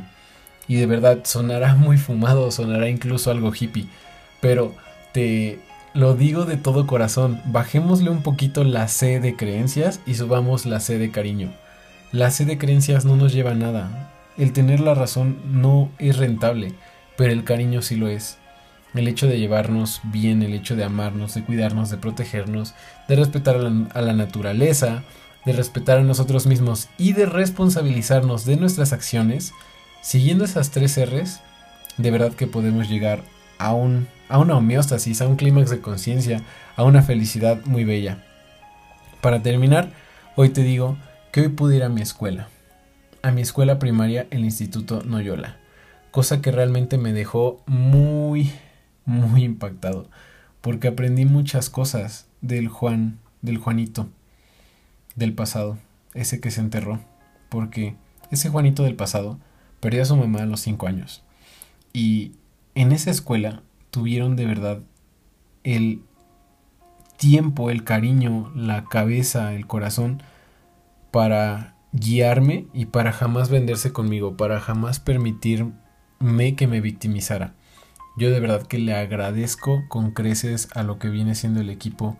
Y 0.67 0.75
de 0.75 0.85
verdad 0.85 1.19
sonará 1.23 1.75
muy 1.75 1.97
fumado, 1.97 2.51
sonará 2.51 2.89
incluso 2.89 3.31
algo 3.31 3.51
hippie. 3.53 3.87
Pero 4.39 4.73
te 5.13 5.59
lo 5.93 6.15
digo 6.15 6.45
de 6.45 6.57
todo 6.57 6.87
corazón, 6.87 7.41
bajémosle 7.45 8.09
un 8.09 8.23
poquito 8.23 8.63
la 8.63 8.87
C 8.87 9.19
de 9.19 9.35
creencias 9.35 9.99
y 10.05 10.15
subamos 10.15 10.65
la 10.65 10.79
C 10.79 10.97
de 10.97 11.11
cariño. 11.11 11.51
La 12.11 12.29
sed 12.29 12.47
de 12.47 12.57
creencias 12.57 13.05
no 13.05 13.15
nos 13.15 13.31
lleva 13.31 13.51
a 13.51 13.55
nada. 13.55 14.11
El 14.37 14.51
tener 14.51 14.81
la 14.81 14.93
razón 14.93 15.37
no 15.45 15.89
es 15.97 16.17
rentable, 16.17 16.73
pero 17.15 17.31
el 17.31 17.45
cariño 17.45 17.81
sí 17.81 17.95
lo 17.95 18.09
es. 18.09 18.37
El 18.93 19.07
hecho 19.07 19.27
de 19.27 19.39
llevarnos 19.39 20.01
bien, 20.03 20.43
el 20.43 20.53
hecho 20.53 20.75
de 20.75 20.83
amarnos, 20.83 21.33
de 21.35 21.45
cuidarnos, 21.45 21.89
de 21.89 21.95
protegernos, 21.95 22.73
de 23.07 23.15
respetar 23.15 23.55
a 23.55 24.01
la, 24.01 24.13
naturaleza, 24.13 25.03
de 25.45 25.53
respetar 25.53 25.99
a 25.99 26.03
nosotros 26.03 26.47
mismos 26.47 26.89
y 26.97 27.13
de 27.13 27.25
responsabilizarnos 27.25 28.43
de 28.43 28.57
nuestras 28.57 28.91
acciones, 28.91 29.53
siguiendo 30.01 30.43
esas 30.43 30.71
tres 30.71 30.99
R's, 30.99 31.39
de 31.97 32.11
verdad 32.11 32.33
que 32.33 32.47
podemos 32.47 32.89
llegar 32.89 33.23
a, 33.57 33.73
un, 33.73 34.07
a 34.27 34.39
una 34.39 34.57
homeostasis, 34.57 35.21
a 35.21 35.27
un 35.27 35.35
clímax 35.35 35.69
de 35.69 35.81
conciencia, 35.81 36.41
a 36.75 36.83
una 36.83 37.01
felicidad 37.01 37.63
muy 37.65 37.85
bella. 37.85 38.23
Para 39.21 39.41
terminar, 39.41 39.91
hoy 40.35 40.49
te 40.49 40.63
digo 40.63 40.97
que 41.31 41.41
hoy 41.41 41.49
pude 41.49 41.77
ir 41.77 41.83
a 41.83 41.89
mi 41.89 42.01
escuela, 42.01 42.49
a 43.21 43.31
mi 43.31 43.41
escuela 43.41 43.77
primaria, 43.79 44.27
el 44.31 44.43
Instituto 44.43 45.03
Noyola, 45.03 45.57
cosa 46.09 46.41
que 46.41 46.51
realmente 46.51 46.97
me 46.97 47.13
dejó 47.13 47.61
muy, 47.67 48.51
muy 49.05 49.43
impactado, 49.43 50.09
porque 50.61 50.87
aprendí 50.87 51.25
muchas 51.25 51.69
cosas 51.69 52.27
del 52.41 52.67
Juan, 52.67 53.19
del 53.41 53.59
Juanito, 53.59 54.09
del 55.15 55.33
pasado, 55.33 55.77
ese 56.13 56.39
que 56.39 56.51
se 56.51 56.61
enterró, 56.61 56.99
porque 57.49 57.95
ese 58.31 58.49
Juanito 58.49 58.83
del 58.83 58.95
pasado 58.95 59.37
perdió 59.81 60.03
a 60.03 60.05
su 60.05 60.15
mamá 60.15 60.43
a 60.43 60.45
los 60.45 60.61
cinco 60.61 60.87
años, 60.87 61.23
y 61.91 62.31
en 62.73 62.93
esa 62.93 63.11
escuela 63.11 63.63
tuvieron 63.89 64.37
de 64.37 64.45
verdad 64.45 64.79
el 65.63 66.01
tiempo, 67.17 67.69
el 67.69 67.83
cariño, 67.83 68.51
la 68.55 68.85
cabeza, 68.85 69.53
el 69.53 69.67
corazón 69.67 70.23
para 71.11 71.75
guiarme 71.91 72.67
y 72.73 72.85
para 72.85 73.11
jamás 73.11 73.49
venderse 73.49 73.91
conmigo, 73.91 74.37
para 74.37 74.59
jamás 74.61 74.99
permitirme 74.99 75.75
que 76.55 76.67
me 76.67 76.79
victimizara. 76.79 77.53
Yo 78.17 78.31
de 78.31 78.39
verdad 78.39 78.63
que 78.63 78.79
le 78.79 78.95
agradezco 78.95 79.83
con 79.87 80.11
creces 80.11 80.69
a 80.73 80.83
lo 80.83 80.99
que 80.99 81.09
viene 81.09 81.35
siendo 81.35 81.61
el 81.61 81.69
equipo 81.69 82.17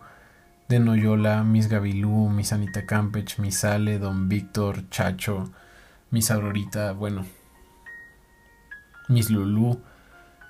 de 0.68 0.78
Noyola, 0.78 1.42
Miss 1.42 1.68
Gabilú, 1.68 2.28
Miss 2.28 2.52
Anita 2.52 2.86
Campech, 2.86 3.38
Miss 3.38 3.64
Ale, 3.64 3.98
Don 3.98 4.28
Víctor, 4.28 4.88
Chacho, 4.90 5.50
Miss 6.10 6.30
Aurorita, 6.30 6.92
bueno, 6.92 7.26
Miss 9.12 9.30
Lulú, 9.30 9.80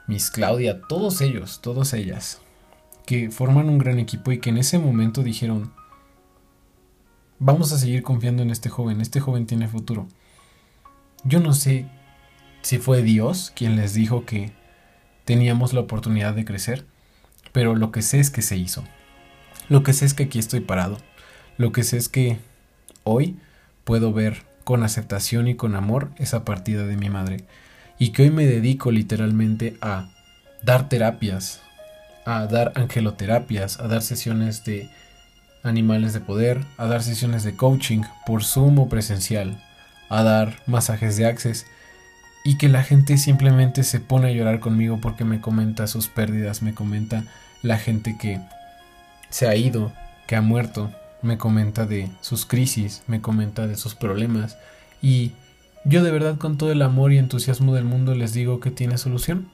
Miss 0.06 0.30
Claudia, 0.30 0.80
todos 0.82 1.20
ellos, 1.20 1.60
todas 1.60 1.92
ellas, 1.92 2.40
que 3.06 3.30
forman 3.30 3.68
un 3.68 3.78
gran 3.78 3.98
equipo 3.98 4.32
y 4.32 4.38
que 4.38 4.50
en 4.50 4.58
ese 4.58 4.78
momento 4.78 5.22
dijeron, 5.22 5.72
vamos 7.38 7.72
a 7.72 7.78
seguir 7.78 8.02
confiando 8.02 8.42
en 8.42 8.50
este 8.50 8.68
joven, 8.68 9.00
este 9.00 9.20
joven 9.20 9.46
tiene 9.46 9.68
futuro. 9.68 10.08
Yo 11.24 11.40
no 11.40 11.52
sé 11.52 11.86
si 12.62 12.78
fue 12.78 13.02
Dios 13.02 13.52
quien 13.54 13.76
les 13.76 13.94
dijo 13.94 14.24
que 14.24 14.52
teníamos 15.24 15.72
la 15.72 15.80
oportunidad 15.80 16.34
de 16.34 16.44
crecer, 16.44 16.86
pero 17.52 17.74
lo 17.74 17.92
que 17.92 18.02
sé 18.02 18.20
es 18.20 18.30
que 18.30 18.42
se 18.42 18.56
hizo. 18.56 18.84
Lo 19.68 19.82
que 19.82 19.92
sé 19.92 20.04
es 20.04 20.14
que 20.14 20.24
aquí 20.24 20.38
estoy 20.38 20.60
parado. 20.60 20.98
Lo 21.58 21.72
que 21.72 21.82
sé 21.82 21.96
es 21.96 22.08
que 22.08 22.38
hoy 23.04 23.38
puedo 23.84 24.12
ver 24.12 24.44
con 24.64 24.82
aceptación 24.82 25.48
y 25.48 25.54
con 25.54 25.74
amor 25.74 26.10
esa 26.18 26.44
partida 26.44 26.86
de 26.86 26.96
mi 26.96 27.10
madre. 27.10 27.44
Y 28.02 28.10
que 28.10 28.22
hoy 28.22 28.30
me 28.32 28.44
dedico 28.44 28.90
literalmente 28.90 29.76
a 29.80 30.08
dar 30.60 30.88
terapias, 30.88 31.60
a 32.24 32.48
dar 32.48 32.72
angeloterapias, 32.74 33.78
a 33.78 33.86
dar 33.86 34.02
sesiones 34.02 34.64
de 34.64 34.90
animales 35.62 36.12
de 36.12 36.18
poder, 36.18 36.64
a 36.78 36.86
dar 36.86 37.04
sesiones 37.04 37.44
de 37.44 37.54
coaching 37.54 38.02
por 38.26 38.42
Zoom 38.42 38.80
o 38.80 38.88
presencial, 38.88 39.62
a 40.08 40.24
dar 40.24 40.56
masajes 40.66 41.16
de 41.16 41.26
access 41.26 41.64
y 42.44 42.58
que 42.58 42.68
la 42.68 42.82
gente 42.82 43.18
simplemente 43.18 43.84
se 43.84 44.00
pone 44.00 44.30
a 44.30 44.32
llorar 44.32 44.58
conmigo 44.58 44.98
porque 45.00 45.22
me 45.24 45.40
comenta 45.40 45.86
sus 45.86 46.08
pérdidas, 46.08 46.60
me 46.60 46.74
comenta 46.74 47.22
la 47.62 47.78
gente 47.78 48.16
que 48.18 48.40
se 49.30 49.46
ha 49.46 49.54
ido, 49.54 49.92
que 50.26 50.34
ha 50.34 50.42
muerto, 50.42 50.90
me 51.22 51.38
comenta 51.38 51.86
de 51.86 52.10
sus 52.20 52.46
crisis, 52.46 53.04
me 53.06 53.20
comenta 53.20 53.68
de 53.68 53.76
sus 53.76 53.94
problemas 53.94 54.56
y 55.00 55.34
yo 55.84 56.02
de 56.04 56.10
verdad 56.10 56.38
con 56.38 56.58
todo 56.58 56.72
el 56.72 56.82
amor 56.82 57.12
y 57.12 57.18
entusiasmo 57.18 57.74
del 57.74 57.84
mundo 57.84 58.14
les 58.14 58.32
digo 58.32 58.60
que 58.60 58.70
tiene 58.70 58.98
solución. 58.98 59.48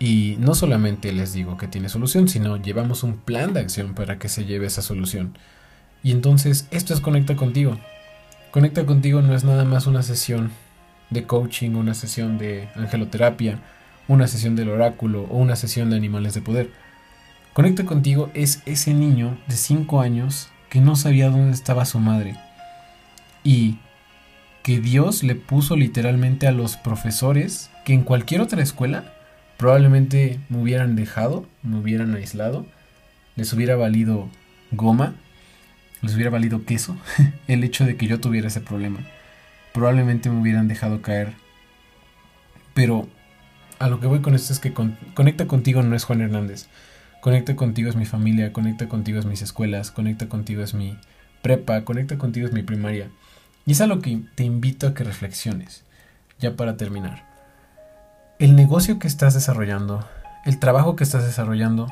Y 0.00 0.36
no 0.40 0.54
solamente 0.54 1.12
les 1.12 1.32
digo 1.32 1.56
que 1.56 1.68
tiene 1.68 1.88
solución, 1.88 2.28
sino 2.28 2.56
llevamos 2.56 3.04
un 3.04 3.16
plan 3.16 3.52
de 3.52 3.60
acción 3.60 3.94
para 3.94 4.18
que 4.18 4.28
se 4.28 4.44
lleve 4.44 4.66
esa 4.66 4.82
solución. 4.82 5.38
Y 6.02 6.10
entonces 6.10 6.66
esto 6.70 6.92
es 6.92 7.00
Conecta 7.00 7.36
contigo. 7.36 7.78
Conecta 8.50 8.86
contigo 8.86 9.22
no 9.22 9.34
es 9.34 9.44
nada 9.44 9.64
más 9.64 9.86
una 9.86 10.02
sesión 10.02 10.50
de 11.10 11.24
coaching, 11.24 11.70
una 11.70 11.94
sesión 11.94 12.38
de 12.38 12.68
angeloterapia, 12.74 13.60
una 14.08 14.26
sesión 14.26 14.56
del 14.56 14.68
oráculo 14.68 15.26
o 15.30 15.38
una 15.38 15.56
sesión 15.56 15.90
de 15.90 15.96
animales 15.96 16.34
de 16.34 16.42
poder. 16.42 16.70
Conecta 17.52 17.84
contigo 17.84 18.30
es 18.34 18.62
ese 18.66 18.94
niño 18.94 19.38
de 19.46 19.56
5 19.56 20.00
años 20.00 20.48
que 20.68 20.80
no 20.80 20.96
sabía 20.96 21.30
dónde 21.30 21.52
estaba 21.52 21.84
su 21.84 22.00
madre 22.00 22.36
y 23.44 23.78
que 24.64 24.80
Dios 24.80 25.22
le 25.22 25.34
puso 25.34 25.76
literalmente 25.76 26.46
a 26.46 26.52
los 26.52 26.78
profesores 26.78 27.70
que 27.84 27.92
en 27.92 28.02
cualquier 28.02 28.40
otra 28.40 28.62
escuela 28.62 29.12
probablemente 29.58 30.40
me 30.48 30.58
hubieran 30.58 30.96
dejado, 30.96 31.46
me 31.62 31.76
hubieran 31.76 32.14
aislado, 32.14 32.66
les 33.36 33.52
hubiera 33.52 33.76
valido 33.76 34.30
goma, 34.72 35.16
les 36.00 36.14
hubiera 36.14 36.30
valido 36.30 36.64
queso 36.64 36.96
el 37.46 37.62
hecho 37.62 37.84
de 37.84 37.98
que 37.98 38.06
yo 38.06 38.20
tuviera 38.20 38.48
ese 38.48 38.62
problema. 38.62 39.00
Probablemente 39.74 40.30
me 40.30 40.40
hubieran 40.40 40.66
dejado 40.66 41.02
caer. 41.02 41.34
Pero 42.72 43.06
A 43.78 43.88
lo 43.88 44.00
que 44.00 44.06
voy 44.06 44.20
con 44.20 44.34
esto 44.34 44.52
es 44.54 44.60
que 44.60 44.72
conecta 44.72 45.46
contigo 45.46 45.82
no 45.82 45.94
es 45.94 46.04
Juan 46.04 46.22
Hernández. 46.22 46.68
Conecta 47.20 47.54
contigo 47.54 47.90
es 47.90 47.96
mi 47.96 48.06
familia, 48.06 48.52
conecta 48.52 48.88
contigo 48.88 49.18
es 49.18 49.26
mis 49.26 49.42
escuelas, 49.42 49.90
conecta 49.90 50.28
contigo 50.28 50.62
es 50.62 50.72
mi 50.72 50.96
prepa, 51.42 51.84
conecta 51.84 52.16
contigo 52.16 52.46
es 52.46 52.52
mi 52.54 52.62
primaria. 52.62 53.10
Y 53.66 53.72
es 53.72 53.80
a 53.80 53.86
lo 53.86 54.00
que 54.00 54.20
te 54.34 54.44
invito 54.44 54.86
a 54.86 54.94
que 54.94 55.04
reflexiones. 55.04 55.84
Ya 56.38 56.56
para 56.56 56.76
terminar. 56.76 57.24
El 58.38 58.56
negocio 58.56 58.98
que 58.98 59.06
estás 59.06 59.34
desarrollando, 59.34 60.06
el 60.44 60.58
trabajo 60.58 60.96
que 60.96 61.04
estás 61.04 61.24
desarrollando, 61.24 61.86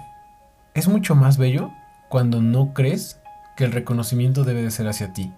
es 0.75 0.89
mucho 0.89 1.15
más 1.15 1.39
bello 1.39 1.71
cuando 2.09 2.43
no 2.43 2.75
crees 2.75 3.19
que 3.57 3.65
el 3.65 3.73
reconocimiento 3.73 4.45
debe 4.45 4.63
de 4.63 4.71
ser 4.71 4.89
hacia 4.89 5.13
ti, 5.13 5.33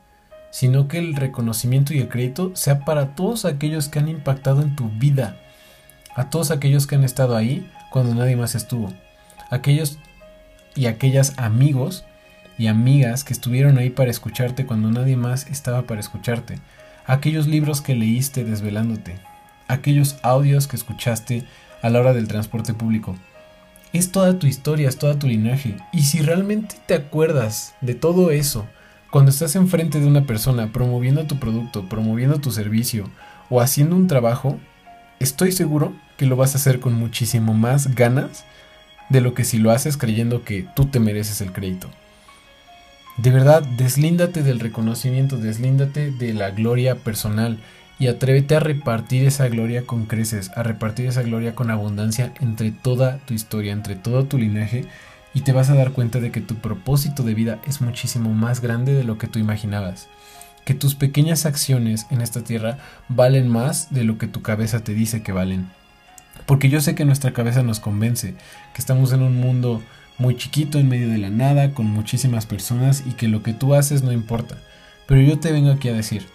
sino 0.50 0.88
que 0.88 0.98
el 0.98 1.14
reconocimiento 1.14 1.94
y 1.94 1.98
el 1.98 2.08
crédito 2.08 2.54
sea 2.54 2.84
para 2.84 3.14
todos 3.14 3.44
aquellos 3.44 3.88
que 3.88 3.98
han 3.98 4.08
impactado 4.08 4.62
en 4.62 4.74
tu 4.74 4.88
vida, 4.88 5.36
a 6.16 6.30
todos 6.30 6.50
aquellos 6.50 6.86
que 6.86 6.94
han 6.94 7.04
estado 7.04 7.36
ahí 7.36 7.70
cuando 7.90 8.14
nadie 8.14 8.36
más 8.36 8.54
estuvo, 8.54 8.92
aquellos 9.50 9.98
y 10.74 10.86
aquellas 10.86 11.38
amigos 11.38 12.04
y 12.58 12.66
amigas 12.68 13.24
que 13.24 13.32
estuvieron 13.32 13.78
ahí 13.78 13.90
para 13.90 14.10
escucharte 14.10 14.66
cuando 14.66 14.90
nadie 14.90 15.16
más 15.16 15.46
estaba 15.46 15.82
para 15.82 16.00
escucharte, 16.00 16.58
aquellos 17.06 17.46
libros 17.46 17.80
que 17.80 17.94
leíste 17.94 18.44
desvelándote, 18.44 19.16
aquellos 19.68 20.16
audios 20.22 20.66
que 20.66 20.76
escuchaste 20.76 21.44
a 21.82 21.90
la 21.90 22.00
hora 22.00 22.12
del 22.12 22.28
transporte 22.28 22.74
público, 22.74 23.16
es 23.94 24.10
toda 24.10 24.38
tu 24.38 24.48
historia, 24.48 24.88
es 24.88 24.98
toda 24.98 25.18
tu 25.18 25.28
linaje. 25.28 25.76
Y 25.92 26.02
si 26.02 26.20
realmente 26.20 26.74
te 26.86 26.94
acuerdas 26.94 27.74
de 27.80 27.94
todo 27.94 28.32
eso, 28.32 28.66
cuando 29.10 29.30
estás 29.30 29.54
enfrente 29.54 30.00
de 30.00 30.06
una 30.06 30.26
persona 30.26 30.72
promoviendo 30.72 31.26
tu 31.26 31.38
producto, 31.38 31.88
promoviendo 31.88 32.40
tu 32.40 32.50
servicio 32.50 33.08
o 33.50 33.60
haciendo 33.60 33.94
un 33.94 34.08
trabajo, 34.08 34.58
estoy 35.20 35.52
seguro 35.52 35.94
que 36.16 36.26
lo 36.26 36.34
vas 36.34 36.54
a 36.54 36.58
hacer 36.58 36.80
con 36.80 36.94
muchísimo 36.94 37.54
más 37.54 37.94
ganas 37.94 38.44
de 39.10 39.20
lo 39.20 39.34
que 39.34 39.44
si 39.44 39.58
lo 39.58 39.70
haces 39.70 39.96
creyendo 39.96 40.42
que 40.42 40.66
tú 40.74 40.86
te 40.86 40.98
mereces 40.98 41.40
el 41.40 41.52
crédito. 41.52 41.88
De 43.16 43.30
verdad, 43.30 43.62
deslíndate 43.62 44.42
del 44.42 44.58
reconocimiento, 44.58 45.36
deslíndate 45.36 46.10
de 46.10 46.34
la 46.34 46.50
gloria 46.50 46.96
personal 46.96 47.58
y 47.98 48.08
atrévete 48.08 48.56
a 48.56 48.60
repartir 48.60 49.24
esa 49.24 49.48
gloria 49.48 49.86
con 49.86 50.06
creces, 50.06 50.50
a 50.56 50.64
repartir 50.64 51.06
esa 51.06 51.22
gloria 51.22 51.54
con 51.54 51.70
abundancia 51.70 52.32
entre 52.40 52.72
toda 52.72 53.18
tu 53.18 53.34
historia, 53.34 53.72
entre 53.72 53.94
todo 53.94 54.24
tu 54.24 54.36
linaje 54.36 54.86
y 55.32 55.42
te 55.42 55.52
vas 55.52 55.70
a 55.70 55.74
dar 55.74 55.92
cuenta 55.92 56.18
de 56.18 56.32
que 56.32 56.40
tu 56.40 56.56
propósito 56.56 57.22
de 57.22 57.34
vida 57.34 57.60
es 57.66 57.80
muchísimo 57.80 58.32
más 58.32 58.60
grande 58.60 58.94
de 58.94 59.04
lo 59.04 59.16
que 59.16 59.28
tú 59.28 59.38
imaginabas. 59.38 60.08
Que 60.64 60.74
tus 60.74 60.96
pequeñas 60.96 61.46
acciones 61.46 62.06
en 62.10 62.20
esta 62.20 62.42
tierra 62.42 62.78
valen 63.08 63.48
más 63.48 63.92
de 63.94 64.02
lo 64.02 64.18
que 64.18 64.26
tu 64.26 64.42
cabeza 64.42 64.82
te 64.82 64.92
dice 64.92 65.22
que 65.22 65.32
valen. 65.32 65.70
Porque 66.46 66.68
yo 66.68 66.80
sé 66.80 66.96
que 66.96 67.04
nuestra 67.04 67.32
cabeza 67.32 67.62
nos 67.62 67.78
convence, 67.78 68.34
que 68.74 68.80
estamos 68.80 69.12
en 69.12 69.22
un 69.22 69.36
mundo 69.36 69.82
muy 70.18 70.36
chiquito, 70.36 70.78
en 70.78 70.88
medio 70.88 71.08
de 71.08 71.18
la 71.18 71.30
nada, 71.30 71.72
con 71.72 71.86
muchísimas 71.86 72.46
personas 72.46 73.02
y 73.06 73.12
que 73.12 73.28
lo 73.28 73.42
que 73.42 73.52
tú 73.52 73.74
haces 73.74 74.02
no 74.02 74.12
importa. 74.12 74.58
Pero 75.06 75.20
yo 75.20 75.38
te 75.38 75.52
vengo 75.52 75.72
aquí 75.72 75.88
a 75.88 75.92
decir, 75.94 76.26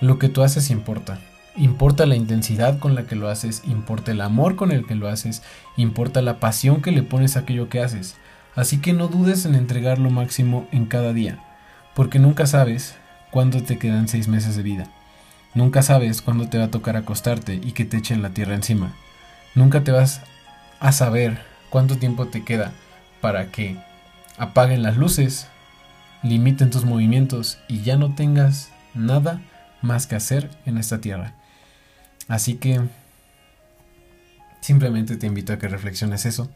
lo 0.00 0.18
que 0.18 0.28
tú 0.28 0.42
haces 0.42 0.70
importa. 0.70 1.20
Importa 1.56 2.06
la 2.06 2.16
intensidad 2.16 2.78
con 2.78 2.94
la 2.94 3.06
que 3.06 3.16
lo 3.16 3.28
haces, 3.28 3.62
importa 3.66 4.12
el 4.12 4.20
amor 4.20 4.56
con 4.56 4.70
el 4.70 4.86
que 4.86 4.94
lo 4.94 5.08
haces, 5.08 5.42
importa 5.76 6.22
la 6.22 6.38
pasión 6.38 6.82
que 6.82 6.92
le 6.92 7.02
pones 7.02 7.36
a 7.36 7.40
aquello 7.40 7.68
que 7.68 7.80
haces. 7.80 8.16
Así 8.54 8.78
que 8.78 8.92
no 8.92 9.08
dudes 9.08 9.44
en 9.44 9.54
entregar 9.54 9.98
lo 9.98 10.10
máximo 10.10 10.68
en 10.72 10.86
cada 10.86 11.12
día, 11.12 11.38
porque 11.94 12.18
nunca 12.18 12.46
sabes 12.46 12.96
cuándo 13.30 13.62
te 13.62 13.78
quedan 13.78 14.08
seis 14.08 14.28
meses 14.28 14.56
de 14.56 14.62
vida. 14.62 14.86
Nunca 15.54 15.82
sabes 15.82 16.22
cuándo 16.22 16.48
te 16.48 16.58
va 16.58 16.64
a 16.64 16.70
tocar 16.70 16.96
acostarte 16.96 17.54
y 17.54 17.72
que 17.72 17.84
te 17.84 17.96
echen 17.96 18.22
la 18.22 18.30
tierra 18.30 18.54
encima. 18.54 18.94
Nunca 19.54 19.82
te 19.82 19.92
vas 19.92 20.22
a 20.78 20.92
saber 20.92 21.40
cuánto 21.70 21.96
tiempo 21.96 22.26
te 22.26 22.44
queda 22.44 22.72
para 23.20 23.50
que 23.50 23.76
apaguen 24.36 24.82
las 24.82 24.96
luces, 24.96 25.48
limiten 26.22 26.70
tus 26.70 26.84
movimientos 26.84 27.58
y 27.68 27.82
ya 27.82 27.96
no 27.96 28.14
tengas 28.14 28.70
nada 28.94 29.40
más 29.82 30.06
que 30.06 30.16
hacer 30.16 30.50
en 30.66 30.78
esta 30.78 31.00
tierra. 31.00 31.34
Así 32.28 32.54
que 32.54 32.80
simplemente 34.60 35.16
te 35.16 35.26
invito 35.26 35.52
a 35.52 35.58
que 35.58 35.68
reflexiones 35.68 36.26
eso 36.26 36.50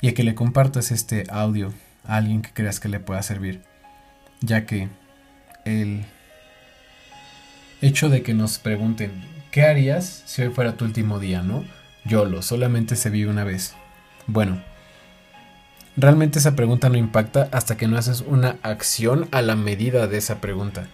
y 0.00 0.08
a 0.08 0.14
que 0.14 0.24
le 0.24 0.34
compartas 0.34 0.90
este 0.90 1.24
audio 1.30 1.72
a 2.04 2.16
alguien 2.16 2.42
que 2.42 2.52
creas 2.52 2.80
que 2.80 2.88
le 2.88 3.00
pueda 3.00 3.22
servir, 3.22 3.62
ya 4.40 4.66
que 4.66 4.88
el 5.64 6.04
hecho 7.80 8.08
de 8.08 8.22
que 8.22 8.34
nos 8.34 8.58
pregunten, 8.58 9.12
¿qué 9.50 9.62
harías 9.62 10.22
si 10.26 10.42
hoy 10.42 10.50
fuera 10.50 10.76
tu 10.76 10.84
último 10.84 11.18
día, 11.20 11.42
no? 11.42 11.64
lo 12.04 12.42
solamente 12.42 12.96
se 12.96 13.08
vive 13.08 13.30
una 13.30 13.44
vez. 13.44 13.74
Bueno, 14.26 14.62
realmente 15.96 16.38
esa 16.38 16.56
pregunta 16.56 16.88
no 16.88 16.96
impacta 16.96 17.48
hasta 17.52 17.76
que 17.76 17.88
no 17.88 17.96
haces 17.96 18.22
una 18.26 18.56
acción 18.62 19.28
a 19.30 19.42
la 19.42 19.56
medida 19.56 20.06
de 20.06 20.18
esa 20.18 20.40
pregunta 20.40 20.88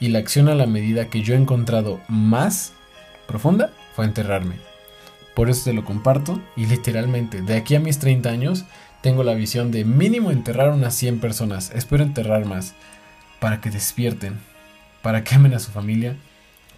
y 0.00 0.08
la 0.08 0.18
acción 0.18 0.48
a 0.48 0.54
la 0.54 0.66
medida 0.66 1.08
que 1.08 1.22
yo 1.22 1.34
he 1.34 1.36
encontrado 1.38 2.00
más 2.08 2.72
profunda 3.26 3.70
fue 3.94 4.04
enterrarme. 4.04 4.56
Por 5.34 5.48
eso 5.48 5.64
te 5.64 5.72
lo 5.72 5.84
comparto 5.84 6.40
y 6.56 6.66
literalmente 6.66 7.40
de 7.40 7.56
aquí 7.56 7.74
a 7.74 7.80
mis 7.80 7.98
30 7.98 8.28
años 8.28 8.64
tengo 9.00 9.24
la 9.24 9.34
visión 9.34 9.70
de 9.70 9.84
mínimo 9.84 10.30
enterrar 10.30 10.70
unas 10.70 10.94
100 10.94 11.20
personas. 11.20 11.70
Espero 11.74 12.02
enterrar 12.02 12.44
más 12.44 12.74
para 13.40 13.60
que 13.60 13.70
despierten, 13.70 14.38
para 15.02 15.24
que 15.24 15.34
amen 15.34 15.54
a 15.54 15.58
su 15.58 15.70
familia, 15.70 16.16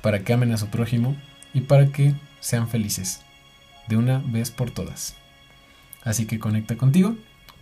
para 0.00 0.20
que 0.20 0.32
amen 0.32 0.52
a 0.52 0.56
su 0.56 0.68
prójimo 0.68 1.16
y 1.52 1.62
para 1.62 1.86
que 1.86 2.14
sean 2.40 2.68
felices 2.68 3.22
de 3.88 3.96
una 3.96 4.22
vez 4.26 4.50
por 4.50 4.70
todas. 4.70 5.14
Así 6.02 6.26
que 6.26 6.38
conecta 6.38 6.76
contigo 6.76 7.16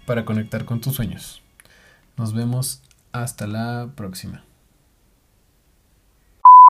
para 0.06 0.24
conectar 0.24 0.64
con 0.64 0.80
tus 0.80 0.94
sueños. 0.94 1.42
Nos 2.16 2.34
vemos 2.34 2.82
hasta 3.12 3.46
la 3.46 3.90
próxima. 3.94 4.44